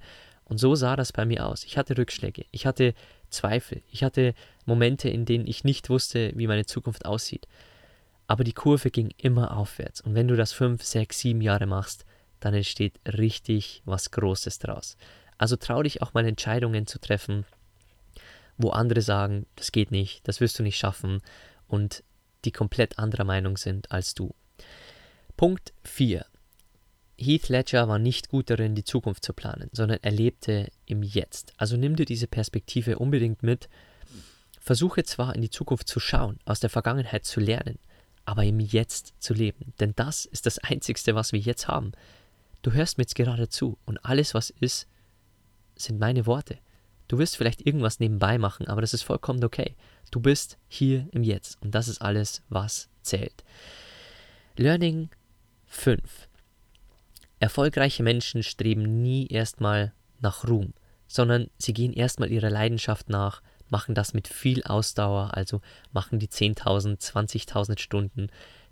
und 0.53 0.59
so 0.59 0.75
sah 0.75 0.97
das 0.97 1.13
bei 1.13 1.25
mir 1.25 1.47
aus. 1.47 1.65
Ich 1.65 1.79
hatte 1.79 1.97
Rückschläge, 1.97 2.45
ich 2.51 2.67
hatte 2.67 2.93
Zweifel, 3.31 3.81
ich 3.91 4.05
hatte 4.05 4.35
Momente, 4.67 5.09
in 5.09 5.25
denen 5.25 5.47
ich 5.47 5.65
nicht 5.65 5.89
wusste, 5.89 6.31
wie 6.35 6.47
meine 6.47 6.67
Zukunft 6.67 7.07
aussieht. 7.07 7.49
Aber 8.27 8.45
die 8.45 8.53
Kurve 8.53 8.91
ging 8.91 9.15
immer 9.17 9.57
aufwärts. 9.57 10.03
Und 10.03 10.15
wenn 10.15 10.29
du 10.29 10.37
das 10.37 10.53
fünf, 10.53 10.83
sechs, 10.83 11.21
sieben 11.21 11.41
Jahre 11.41 11.65
machst, 11.65 12.05
dann 12.39 12.53
entsteht 12.53 13.01
richtig 13.07 13.81
was 13.87 14.11
Großes 14.11 14.59
draus. 14.59 14.99
Also 15.39 15.57
trau 15.57 15.83
dich 15.83 16.03
auch 16.03 16.13
mal 16.13 16.27
Entscheidungen 16.27 16.87
zu 16.87 17.01
treffen, 17.01 17.47
wo 18.59 18.69
andere 18.69 19.01
sagen, 19.01 19.47
das 19.57 19.73
geht 19.73 19.91
nicht, 19.91 20.29
das 20.29 20.43
wirst 20.43 20.59
du 20.59 20.63
nicht 20.63 20.77
schaffen 20.77 21.23
und 21.67 22.05
die 22.45 22.53
komplett 22.53 22.99
anderer 22.99 23.25
Meinung 23.25 23.57
sind 23.57 23.91
als 23.91 24.13
du. 24.13 24.35
Punkt 25.35 25.73
4. 25.85 26.27
Heath 27.19 27.49
Ledger 27.49 27.89
war 27.89 27.99
nicht 27.99 28.29
gut 28.29 28.51
darin, 28.51 28.75
die 28.75 28.85
Zukunft 28.85 29.25
zu 29.25 29.33
planen, 29.33 29.69
sondern 29.73 29.99
er 30.03 30.11
lebte 30.11 30.71
im 30.87 31.03
Jetzt. 31.03 31.53
Also 31.57 31.77
nimm 31.77 31.97
dir 31.97 32.07
diese 32.07 32.27
Perspektive 32.27 32.99
unbedingt 32.99 33.43
mit. 33.43 33.69
Versuche 34.61 35.05
zwar 35.05 35.35
in 35.35 35.43
die 35.43 35.51
Zukunft 35.51 35.89
zu 35.89 36.01
schauen, 36.01 36.39
aus 36.45 36.61
der 36.61 36.71
Vergangenheit 36.71 37.25
zu 37.25 37.41
lernen, 37.41 37.79
aber 38.25 38.45
im 38.45 38.61
Jetzt 38.61 39.15
zu 39.19 39.35
leben. 39.35 39.73
Denn 39.81 39.93
das 39.97 40.25
ist 40.25 40.47
das 40.47 40.59
Einzigste, 40.59 41.15
was 41.15 41.33
wir 41.33 41.41
jetzt 41.41 41.69
haben. 41.69 41.93
Du 42.63 42.73
hörst 42.73 42.97
mir 42.97 43.03
jetzt 43.03 43.17
gerade 43.17 43.49
zu 43.49 43.79
und 43.85 44.05
alles, 44.05 44.35
was 44.35 44.51
ist, 44.51 44.87
sind 45.77 45.99
meine 45.99 46.27
Worte. 46.27 46.59
Du 47.09 47.19
wirst 47.19 47.37
vielleicht 47.37 47.67
irgendwas 47.67 48.01
nebenbei 48.01 48.39
machen, 48.39 48.69
aber 48.69 48.81
das 48.81 48.95
ist 48.95 49.03
vollkommen 49.03 49.45
okay. 49.45 49.75
Du 50.11 50.21
bist 50.21 50.59
hier 50.69 51.09
im 51.13 51.25
Jetzt 51.25 51.61
und 51.61 51.75
das 51.75 51.89
ist 51.89 52.01
alles, 52.01 52.43
was 52.49 52.89
zählt. 53.03 53.45
Learning 54.57 55.11
5. 55.67 56.29
Erfolgreiche 57.43 58.05
Menschen 58.05 58.45
streben 58.45 59.03
nie 59.03 59.27
erstmal 59.27 59.93
nach 60.21 60.47
Ruhm, 60.47 60.75
sondern 61.09 61.49
sie 61.59 61.73
gehen 61.73 61.93
erstmal 61.93 62.31
ihrer 62.31 62.51
Leidenschaft 62.51 63.09
nach, 63.09 63.43
machen 63.69 63.97
das 63.97 64.15
mit 64.15 64.29
viel 64.29 64.63
Ausdauer, 64.63 65.37
also 65.37 65.61
machen 65.91 66.21
die 66.21 66.29
10.000, 66.29 67.01
20.000 67.01 67.81
Stunden, 67.81 68.29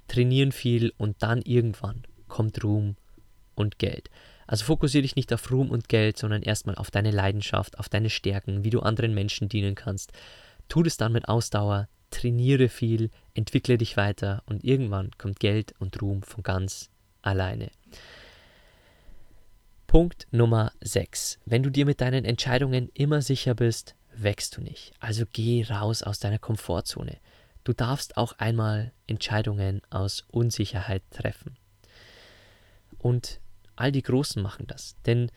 trainieren 0.06 0.52
viel 0.52 0.92
und 0.98 1.20
dann 1.20 1.42
irgendwann 1.42 2.04
kommt 2.28 2.62
Ruhm 2.62 2.94
und 3.56 3.80
Geld. 3.80 4.09
Also 4.46 4.66
fokussiere 4.66 5.02
dich 5.02 5.16
nicht 5.16 5.33
auf 5.33 5.50
Ruhm 5.50 5.72
und 5.72 5.88
Geld, 5.88 6.16
sondern 6.16 6.42
erstmal 6.42 6.76
auf 6.76 6.92
deine 6.92 7.11
Leidenschaft, 7.11 7.76
auf 7.76 7.88
deine 7.88 8.09
Stärken, 8.09 8.62
wie 8.62 8.70
du 8.70 8.78
anderen 8.78 9.14
Menschen 9.14 9.48
dienen 9.48 9.74
kannst. 9.74 10.12
Tu 10.68 10.83
es 10.83 10.96
dann 10.96 11.11
mit 11.11 11.28
Ausdauer, 11.28 11.88
trainiere 12.11 12.68
viel, 12.68 13.11
entwickle 13.35 13.78
dich 13.78 13.96
weiter 13.96 14.44
und 14.46 14.62
irgendwann 14.62 15.11
kommt 15.18 15.40
Geld 15.40 15.74
und 15.80 16.00
Ruhm 16.00 16.22
von 16.22 16.44
ganz 16.44 16.88
alleine. 17.20 17.72
Punkt 19.90 20.29
Nummer 20.31 20.70
6. 20.83 21.40
Wenn 21.46 21.64
du 21.64 21.70
dir 21.70 21.85
mit 21.85 22.00
deinen 22.00 22.24
Entscheidungen 22.24 22.90
immer 22.94 23.22
sicher 23.22 23.57
bist, 23.57 23.96
wächst 24.14 24.57
du 24.57 24.61
nicht. 24.61 24.92
Also 25.00 25.24
geh 25.33 25.64
raus 25.68 26.05
aus 26.05 26.20
deiner 26.20 26.38
Komfortzone. 26.38 27.18
Du 27.64 27.72
darfst 27.72 28.16
auch 28.16 28.35
einmal 28.38 28.92
Entscheidungen 29.09 29.83
aus 29.90 30.22
Unsicherheit 30.31 31.03
treffen. 31.11 31.57
Und 32.98 33.40
all 33.74 33.90
die 33.90 34.05
Großen 34.05 34.40
machen 34.40 34.68
das. 34.68 34.94
Denn 35.07 35.33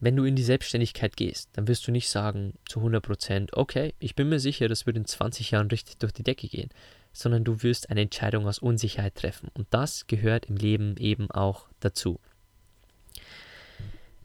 wenn 0.00 0.16
du 0.16 0.24
in 0.24 0.36
die 0.36 0.42
Selbstständigkeit 0.42 1.16
gehst, 1.16 1.48
dann 1.54 1.66
wirst 1.66 1.86
du 1.88 1.92
nicht 1.92 2.10
sagen 2.10 2.58
zu 2.68 2.80
100%, 2.80 3.54
okay, 3.54 3.94
ich 3.98 4.14
bin 4.14 4.28
mir 4.28 4.38
sicher, 4.38 4.68
das 4.68 4.84
wird 4.84 4.98
in 4.98 5.06
20 5.06 5.52
Jahren 5.52 5.68
richtig 5.68 5.96
durch 5.96 6.12
die 6.12 6.24
Decke 6.24 6.48
gehen, 6.48 6.68
sondern 7.14 7.42
du 7.42 7.62
wirst 7.62 7.88
eine 7.88 8.02
Entscheidung 8.02 8.46
aus 8.46 8.58
Unsicherheit 8.58 9.14
treffen. 9.14 9.48
Und 9.54 9.66
das 9.70 10.06
gehört 10.08 10.44
im 10.44 10.56
Leben 10.56 10.98
eben 10.98 11.30
auch 11.30 11.68
dazu. 11.80 12.20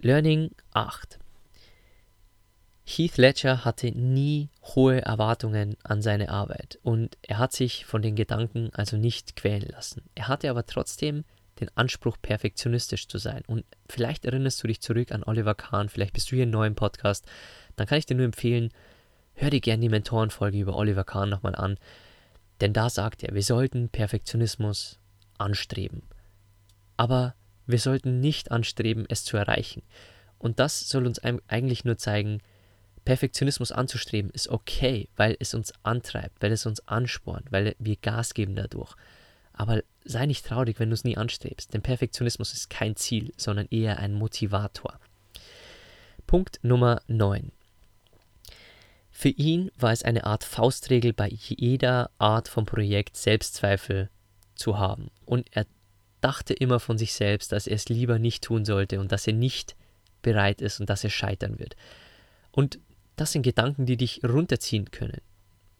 Learning 0.03 0.49
8. 0.73 1.19
Heath 2.85 3.17
Ledger 3.17 3.63
hatte 3.63 3.91
nie 3.91 4.49
hohe 4.63 4.99
Erwartungen 4.99 5.77
an 5.83 6.01
seine 6.01 6.29
Arbeit 6.29 6.79
und 6.81 7.19
er 7.21 7.37
hat 7.37 7.53
sich 7.53 7.85
von 7.85 8.01
den 8.01 8.15
Gedanken 8.15 8.71
also 8.73 8.97
nicht 8.97 9.35
quälen 9.35 9.69
lassen. 9.69 10.01
Er 10.15 10.27
hatte 10.27 10.49
aber 10.49 10.65
trotzdem 10.65 11.23
den 11.59 11.69
Anspruch, 11.77 12.17
perfektionistisch 12.19 13.07
zu 13.07 13.19
sein. 13.19 13.43
Und 13.45 13.63
vielleicht 13.87 14.25
erinnerst 14.25 14.63
du 14.63 14.67
dich 14.67 14.81
zurück 14.81 15.11
an 15.11 15.23
Oliver 15.23 15.53
Kahn, 15.53 15.87
vielleicht 15.87 16.13
bist 16.13 16.31
du 16.31 16.35
hier 16.35 16.47
neu 16.47 16.65
im 16.65 16.73
Podcast, 16.73 17.27
dann 17.75 17.85
kann 17.85 17.99
ich 17.99 18.07
dir 18.07 18.15
nur 18.15 18.25
empfehlen, 18.25 18.71
hör 19.35 19.51
dir 19.51 19.61
gerne 19.61 19.81
die 19.81 19.89
Mentorenfolge 19.89 20.57
über 20.57 20.75
Oliver 20.75 21.03
Kahn 21.03 21.29
nochmal 21.29 21.53
an, 21.53 21.77
denn 22.59 22.73
da 22.73 22.89
sagt 22.89 23.21
er, 23.21 23.35
wir 23.35 23.43
sollten 23.43 23.89
Perfektionismus 23.89 24.99
anstreben. 25.37 26.01
Aber 26.97 27.35
wir 27.71 27.79
sollten 27.79 28.19
nicht 28.19 28.51
anstreben, 28.51 29.05
es 29.09 29.23
zu 29.23 29.37
erreichen. 29.37 29.83
Und 30.37 30.59
das 30.59 30.89
soll 30.89 31.05
uns 31.05 31.19
eigentlich 31.19 31.85
nur 31.85 31.97
zeigen, 31.97 32.41
Perfektionismus 33.05 33.71
anzustreben 33.71 34.31
ist 34.31 34.49
okay, 34.49 35.09
weil 35.15 35.35
es 35.39 35.53
uns 35.53 35.73
antreibt, 35.83 36.41
weil 36.41 36.51
es 36.51 36.65
uns 36.65 36.87
anspornt, 36.87 37.51
weil 37.51 37.75
wir 37.79 37.95
Gas 37.95 38.33
geben 38.33 38.55
dadurch. 38.55 38.95
Aber 39.53 39.81
sei 40.05 40.25
nicht 40.25 40.45
traurig, 40.45 40.79
wenn 40.79 40.89
du 40.89 40.93
es 40.93 41.03
nie 41.03 41.17
anstrebst, 41.17 41.73
denn 41.73 41.81
Perfektionismus 41.81 42.53
ist 42.53 42.69
kein 42.69 42.95
Ziel, 42.95 43.33
sondern 43.37 43.67
eher 43.69 43.99
ein 43.99 44.13
Motivator. 44.13 44.99
Punkt 46.27 46.59
Nummer 46.63 47.01
9. 47.07 47.51
Für 49.09 49.29
ihn 49.29 49.69
war 49.77 49.91
es 49.91 50.03
eine 50.03 50.23
Art 50.25 50.43
Faustregel, 50.43 51.13
bei 51.13 51.27
jeder 51.27 52.09
Art 52.17 52.47
von 52.47 52.65
Projekt 52.65 53.17
Selbstzweifel 53.17 54.09
zu 54.55 54.79
haben. 54.79 55.11
Und 55.25 55.47
er 55.51 55.65
dachte 56.21 56.53
immer 56.53 56.79
von 56.79 56.97
sich 56.97 57.13
selbst, 57.13 57.51
dass 57.51 57.67
er 57.67 57.75
es 57.75 57.89
lieber 57.89 58.19
nicht 58.19 58.43
tun 58.43 58.65
sollte 58.65 58.99
und 58.99 59.11
dass 59.11 59.27
er 59.27 59.33
nicht 59.33 59.75
bereit 60.21 60.61
ist 60.61 60.79
und 60.79 60.89
dass 60.89 61.03
er 61.03 61.09
scheitern 61.09 61.59
wird. 61.59 61.75
Und 62.51 62.79
das 63.15 63.31
sind 63.31 63.41
Gedanken, 63.41 63.85
die 63.85 63.97
dich 63.97 64.21
runterziehen 64.23 64.91
können. 64.91 65.21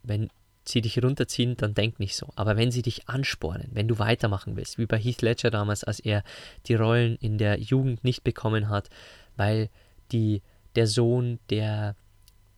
Wenn 0.03 0.29
sie 0.65 0.81
dich 0.81 1.01
runterziehen, 1.01 1.57
dann 1.57 1.73
denk 1.73 1.99
nicht 1.99 2.15
so. 2.15 2.29
Aber 2.35 2.57
wenn 2.57 2.71
sie 2.71 2.81
dich 2.81 3.07
anspornen, 3.07 3.69
wenn 3.71 3.87
du 3.87 3.99
weitermachen 3.99 4.55
willst, 4.55 4.77
wie 4.77 4.85
bei 4.85 4.97
Heath 4.97 5.21
Ledger 5.21 5.51
damals, 5.51 5.83
als 5.83 5.99
er 5.99 6.23
die 6.67 6.75
Rollen 6.75 7.15
in 7.17 7.37
der 7.37 7.59
Jugend 7.59 8.03
nicht 8.03 8.23
bekommen 8.23 8.69
hat, 8.69 8.89
weil 9.37 9.69
die, 10.11 10.41
der 10.75 10.87
Sohn 10.87 11.39
der, 11.49 11.95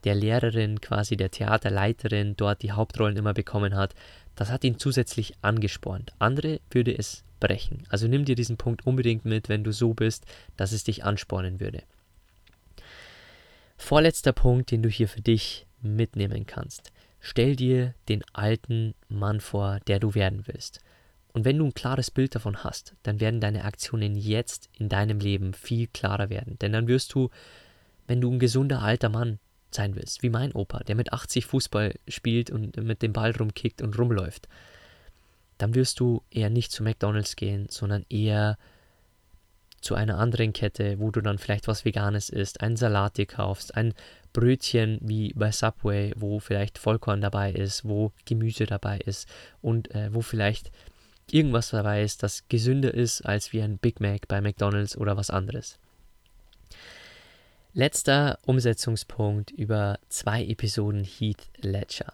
der 0.04 0.16
Lehrerin, 0.16 0.82
quasi 0.82 1.16
der 1.16 1.32
Theaterleiterin, 1.32 2.36
dort 2.36 2.62
die 2.62 2.72
Hauptrollen 2.72 3.18
immer 3.18 3.34
bekommen 3.34 3.76
hat, 3.76 3.94
das 4.36 4.50
hat 4.50 4.64
ihn 4.64 4.80
zusätzlich 4.80 5.34
angespornt. 5.42 6.14
Andere 6.20 6.60
würde 6.70 6.98
es 6.98 7.24
brechen. 7.44 7.84
Also 7.90 8.08
nimm 8.08 8.24
dir 8.24 8.36
diesen 8.36 8.56
Punkt 8.56 8.88
unbedingt 8.88 9.26
mit, 9.26 9.50
wenn 9.50 9.66
du 9.66 9.74
so 9.74 9.94
bist, 9.94 10.26
dass 10.56 10.72
es 10.72 10.86
dich 10.86 11.04
anspornen 11.04 11.60
würde. 11.60 11.84
Vorletzter 13.76 14.32
Punkt, 14.32 14.72
den 14.72 14.82
du 14.82 14.88
hier 14.88 15.10
für 15.10 15.20
dich 15.20 15.68
mitnehmen 15.82 16.46
kannst. 16.48 16.94
Stell 17.20 17.58
dir 17.58 17.96
den 18.08 18.24
alten 18.32 18.96
Mann 19.10 19.42
vor, 19.42 19.82
der 19.88 20.00
du 20.00 20.16
werden 20.16 20.44
willst. 20.48 20.80
Und 21.34 21.44
wenn 21.44 21.58
du 21.58 21.66
ein 21.66 21.74
klares 21.74 22.12
Bild 22.12 22.34
davon 22.34 22.64
hast, 22.64 22.96
dann 23.04 23.20
werden 23.20 23.42
deine 23.42 23.66
Aktionen 23.66 24.16
jetzt 24.16 24.70
in 24.80 24.88
deinem 24.88 25.20
Leben 25.20 25.54
viel 25.54 25.88
klarer 25.88 26.30
werden. 26.30 26.58
Denn 26.60 26.72
dann 26.72 26.88
wirst 26.88 27.14
du, 27.14 27.30
wenn 28.08 28.22
du 28.22 28.32
ein 28.32 28.40
gesunder 28.40 28.82
alter 28.82 29.10
Mann 29.10 29.40
sein 29.70 29.96
willst, 29.96 30.24
wie 30.24 30.30
mein 30.30 30.54
Opa, 30.54 30.80
der 30.80 30.96
mit 30.96 31.12
80 31.12 31.46
Fußball 31.46 31.96
spielt 32.08 32.52
und 32.52 32.78
mit 32.78 33.02
dem 33.02 33.12
Ball 33.12 33.32
rumkickt 33.32 33.82
und 33.82 33.98
rumläuft, 33.98 34.48
dann 35.64 35.76
wirst 35.76 36.02
du 36.02 36.22
eher 36.30 36.50
nicht 36.50 36.74
zu 36.74 36.84
McDonald's 36.84 37.38
gehen, 37.38 37.68
sondern 37.70 38.06
eher 38.10 38.58
zu 39.80 39.96
einer 39.96 40.18
anderen 40.18 40.52
Kette, 40.52 41.00
wo 41.00 41.10
du 41.10 41.22
dann 41.22 41.38
vielleicht 41.38 41.70
was 41.70 41.86
Veganes 41.86 42.28
isst, 42.28 42.60
einen 42.60 42.76
Salat 42.76 43.16
dir 43.16 43.26
kaufst, 43.26 43.74
ein 43.78 43.94
Brötchen 44.34 45.00
wie 45.02 45.32
bei 45.34 45.54
Subway, 45.54 46.12
wo 46.18 46.40
vielleicht 46.40 46.78
Vollkorn 46.78 47.22
dabei 47.22 47.54
ist, 47.54 47.86
wo 47.86 48.12
Gemüse 48.26 48.66
dabei 48.66 48.98
ist 48.98 49.26
und 49.62 49.96
äh, 49.96 50.14
wo 50.14 50.22
vielleicht 50.22 50.70
irgendwas 51.32 51.70
dabei 51.70 52.04
ist, 52.04 52.24
das 52.24 52.44
gesünder 52.50 52.94
ist 52.94 53.22
als 53.22 53.54
wie 53.54 53.62
ein 53.62 53.78
Big 53.78 54.02
Mac 54.02 54.28
bei 54.28 54.42
McDonald's 54.42 54.98
oder 54.98 55.16
was 55.16 55.30
anderes. 55.30 55.80
Letzter 57.72 58.38
Umsetzungspunkt 58.46 59.52
über 59.52 59.98
zwei 60.10 60.44
Episoden 60.44 61.06
Heath 61.06 61.50
Ledger. 61.62 62.12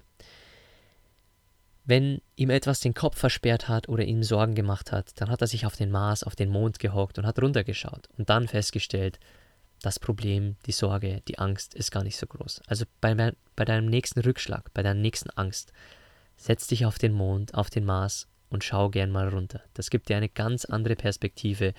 Wenn 1.89 2.21
ihm 2.36 2.52
etwas 2.52 2.82
den 2.82 2.93
Kopf 2.93 3.17
versperrt 3.17 3.67
hat 3.67 3.89
oder 3.89 4.04
ihm 4.04 4.21
Sorgen 4.21 4.54
gemacht 4.54 4.91
hat, 4.91 5.19
dann 5.19 5.32
hat 5.32 5.41
er 5.41 5.47
sich 5.47 5.65
auf 5.65 5.75
den 5.75 5.89
Mars, 5.89 6.23
auf 6.23 6.36
den 6.36 6.52
Mond 6.52 6.78
gehockt 6.78 7.17
und 7.17 7.25
hat 7.25 7.41
runtergeschaut 7.41 8.08
und 8.15 8.30
dann 8.30 8.47
festgestellt, 8.47 9.19
das 9.82 9.97
Problem, 9.97 10.56
die 10.67 10.71
Sorge, 10.71 11.23
die 11.28 11.39
Angst 11.39 11.73
ist 11.73 11.89
gar 11.89 12.04
nicht 12.04 12.17
so 12.17 12.28
groß. 12.28 12.62
Also 12.67 12.86
bei, 13.02 13.34
bei 13.56 13.65
deinem 13.65 13.88
nächsten 13.88 14.19
Rückschlag, 14.19 14.71
bei 14.75 14.84
deiner 14.84 14.99
nächsten 14.99 15.32
Angst, 15.32 15.73
setz 16.38 16.67
dich 16.67 16.86
auf 16.86 16.99
den 16.99 17.12
Mond, 17.13 17.56
auf 17.56 17.71
den 17.71 17.86
Mars 17.86 18.28
und 18.52 18.63
schau 18.63 18.89
gern 18.91 19.10
mal 19.10 19.28
runter. 19.28 19.63
Das 19.73 19.89
gibt 19.89 20.10
dir 20.10 20.17
eine 20.17 20.30
ganz 20.30 20.65
andere 20.65 20.95
Perspektive. 20.95 21.73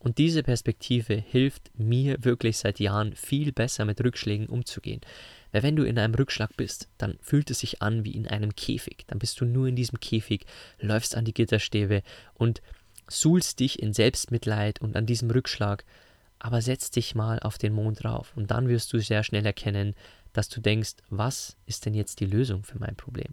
Und 0.00 0.18
diese 0.18 0.42
Perspektive 0.42 1.14
hilft 1.14 1.70
mir 1.78 2.16
wirklich 2.24 2.58
seit 2.58 2.80
Jahren 2.80 3.14
viel 3.14 3.52
besser 3.52 3.84
mit 3.84 4.02
Rückschlägen 4.02 4.48
umzugehen. 4.48 5.02
Weil 5.52 5.62
wenn 5.62 5.76
du 5.76 5.84
in 5.84 5.98
einem 5.98 6.14
Rückschlag 6.14 6.56
bist, 6.56 6.88
dann 6.98 7.18
fühlt 7.20 7.50
es 7.50 7.60
sich 7.60 7.82
an 7.82 8.04
wie 8.04 8.12
in 8.12 8.26
einem 8.26 8.56
Käfig. 8.56 9.04
Dann 9.06 9.18
bist 9.18 9.40
du 9.40 9.44
nur 9.44 9.68
in 9.68 9.76
diesem 9.76 10.00
Käfig, 10.00 10.46
läufst 10.80 11.16
an 11.16 11.24
die 11.24 11.34
Gitterstäbe 11.34 12.02
und 12.34 12.62
suhlst 13.08 13.60
dich 13.60 13.82
in 13.82 13.92
Selbstmitleid 13.92 14.80
und 14.80 14.96
an 14.96 15.06
diesem 15.06 15.30
Rückschlag. 15.30 15.84
Aber 16.38 16.60
setz 16.60 16.90
dich 16.90 17.14
mal 17.14 17.38
auf 17.38 17.58
den 17.58 17.72
Mond 17.72 18.02
drauf 18.02 18.32
und 18.34 18.50
dann 18.50 18.68
wirst 18.68 18.92
du 18.92 18.98
sehr 18.98 19.22
schnell 19.22 19.46
erkennen, 19.46 19.94
dass 20.32 20.48
du 20.48 20.60
denkst, 20.60 20.94
was 21.10 21.56
ist 21.66 21.86
denn 21.86 21.94
jetzt 21.94 22.20
die 22.20 22.26
Lösung 22.26 22.64
für 22.64 22.78
mein 22.78 22.96
Problem? 22.96 23.32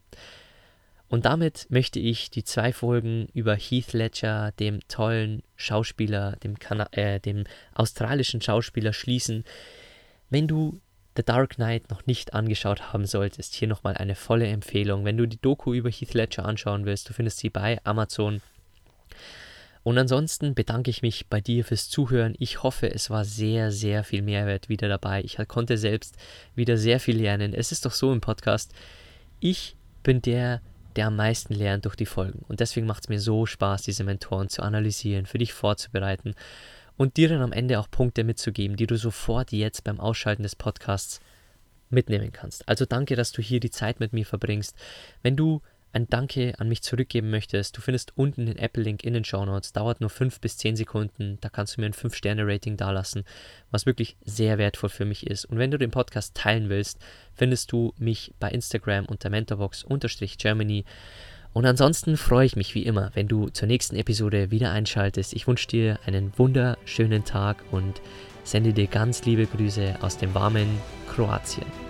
Und 1.07 1.25
damit 1.25 1.65
möchte 1.69 1.99
ich 1.99 2.29
die 2.29 2.43
zwei 2.43 2.71
Folgen 2.71 3.27
über 3.33 3.55
Heath 3.55 3.93
Ledger, 3.93 4.51
dem 4.59 4.87
tollen 4.87 5.41
Schauspieler, 5.55 6.35
dem, 6.43 6.59
Kana 6.59 6.87
äh, 6.91 7.19
dem 7.19 7.45
australischen 7.73 8.41
Schauspieler, 8.41 8.93
schließen. 8.93 9.43
Wenn 10.29 10.47
du 10.47 10.79
The 11.19 11.25
Dark 11.25 11.55
Knight 11.55 11.89
noch 11.89 12.05
nicht 12.05 12.33
angeschaut 12.33 12.93
haben 12.93 13.05
solltest, 13.05 13.53
hier 13.53 13.67
nochmal 13.67 13.97
eine 13.97 14.15
volle 14.15 14.47
Empfehlung. 14.47 15.03
Wenn 15.03 15.17
du 15.17 15.27
die 15.27 15.41
Doku 15.41 15.73
über 15.73 15.89
Heath 15.89 16.13
Ledger 16.13 16.45
anschauen 16.45 16.85
willst, 16.85 17.09
du 17.09 17.13
findest 17.13 17.39
sie 17.39 17.49
bei 17.49 17.77
Amazon. 17.83 18.41
Und 19.83 19.97
ansonsten 19.97 20.55
bedanke 20.55 20.89
ich 20.89 21.01
mich 21.01 21.27
bei 21.27 21.41
dir 21.41 21.65
fürs 21.65 21.89
Zuhören. 21.89 22.35
Ich 22.39 22.63
hoffe, 22.63 22.89
es 22.89 23.09
war 23.09 23.25
sehr, 23.25 23.69
sehr 23.69 24.05
viel 24.05 24.21
Mehrwert 24.21 24.69
wieder 24.69 24.87
dabei. 24.87 25.21
Ich 25.21 25.37
konnte 25.49 25.77
selbst 25.77 26.15
wieder 26.55 26.77
sehr 26.77 27.01
viel 27.01 27.17
lernen. 27.17 27.53
Es 27.53 27.73
ist 27.73 27.85
doch 27.85 27.91
so 27.91 28.13
im 28.13 28.21
Podcast. 28.21 28.71
Ich 29.41 29.75
bin 30.03 30.21
der, 30.21 30.61
der 30.95 31.07
am 31.07 31.17
meisten 31.17 31.53
lernt 31.53 31.83
durch 31.83 31.97
die 31.97 32.05
Folgen. 32.05 32.45
Und 32.47 32.61
deswegen 32.61 32.87
macht 32.87 33.03
es 33.03 33.09
mir 33.09 33.19
so 33.19 33.45
Spaß, 33.45 33.81
diese 33.81 34.05
Mentoren 34.05 34.47
zu 34.47 34.61
analysieren, 34.61 35.25
für 35.25 35.37
dich 35.37 35.51
vorzubereiten 35.51 36.33
und 36.99 37.15
dir 37.15 37.29
dann 37.29 37.41
am 37.41 37.53
Ende 37.53 37.79
auch 37.79 37.89
Punkte 37.89 38.25
mitzugeben, 38.25 38.75
die 38.75 38.85
du 38.85 38.97
sofort 38.97 39.53
jetzt 39.53 39.85
beim 39.85 40.01
Ausschalten 40.01 40.43
des 40.43 40.57
Podcasts 40.57 41.21
mitnehmen 41.89 42.33
kannst. 42.33 42.67
Also 42.67 42.85
danke, 42.85 43.15
dass 43.15 43.31
du 43.31 43.41
hier 43.41 43.61
die 43.61 43.71
Zeit 43.71 44.01
mit 44.01 44.11
mir 44.11 44.25
verbringst. 44.25 44.75
Wenn 45.23 45.37
du 45.37 45.61
ein 45.93 46.09
Danke 46.09 46.55
an 46.57 46.67
mich 46.67 46.83
zurückgeben 46.83 47.29
möchtest, 47.29 47.77
du 47.77 47.81
findest 47.81 48.17
unten 48.17 48.47
den 48.47 48.57
Apple-Link 48.57 49.05
in 49.05 49.13
den 49.13 49.23
Show 49.23 49.45
Notes. 49.45 49.71
Dauert 49.71 50.01
nur 50.01 50.09
5 50.09 50.41
bis 50.41 50.57
10 50.57 50.75
Sekunden. 50.75 51.37
Da 51.39 51.47
kannst 51.47 51.77
du 51.77 51.81
mir 51.81 51.87
ein 51.87 51.93
5-Sterne-Rating 51.93 52.75
dalassen, 52.75 53.23
was 53.71 53.85
wirklich 53.85 54.17
sehr 54.25 54.57
wertvoll 54.57 54.89
für 54.89 55.05
mich 55.05 55.25
ist. 55.25 55.45
Und 55.45 55.57
wenn 55.57 55.71
du 55.71 55.77
den 55.77 55.91
Podcast 55.91 56.35
teilen 56.35 56.67
willst, 56.67 56.99
findest 57.33 57.71
du 57.71 57.93
mich 57.97 58.33
bei 58.41 58.51
Instagram 58.51 59.05
unter 59.05 59.29
mentorbox-germany. 59.29 60.83
Und 61.53 61.65
ansonsten 61.65 62.15
freue 62.15 62.45
ich 62.45 62.55
mich 62.55 62.75
wie 62.75 62.83
immer, 62.83 63.11
wenn 63.15 63.27
du 63.27 63.49
zur 63.49 63.67
nächsten 63.67 63.95
Episode 63.95 64.51
wieder 64.51 64.71
einschaltest. 64.71 65.33
Ich 65.33 65.47
wünsche 65.47 65.67
dir 65.67 65.99
einen 66.05 66.31
wunderschönen 66.37 67.25
Tag 67.25 67.57
und 67.71 68.01
sende 68.43 68.73
dir 68.73 68.87
ganz 68.87 69.25
liebe 69.25 69.45
Grüße 69.45 69.95
aus 70.01 70.17
dem 70.17 70.33
warmen 70.33 70.67
Kroatien. 71.07 71.88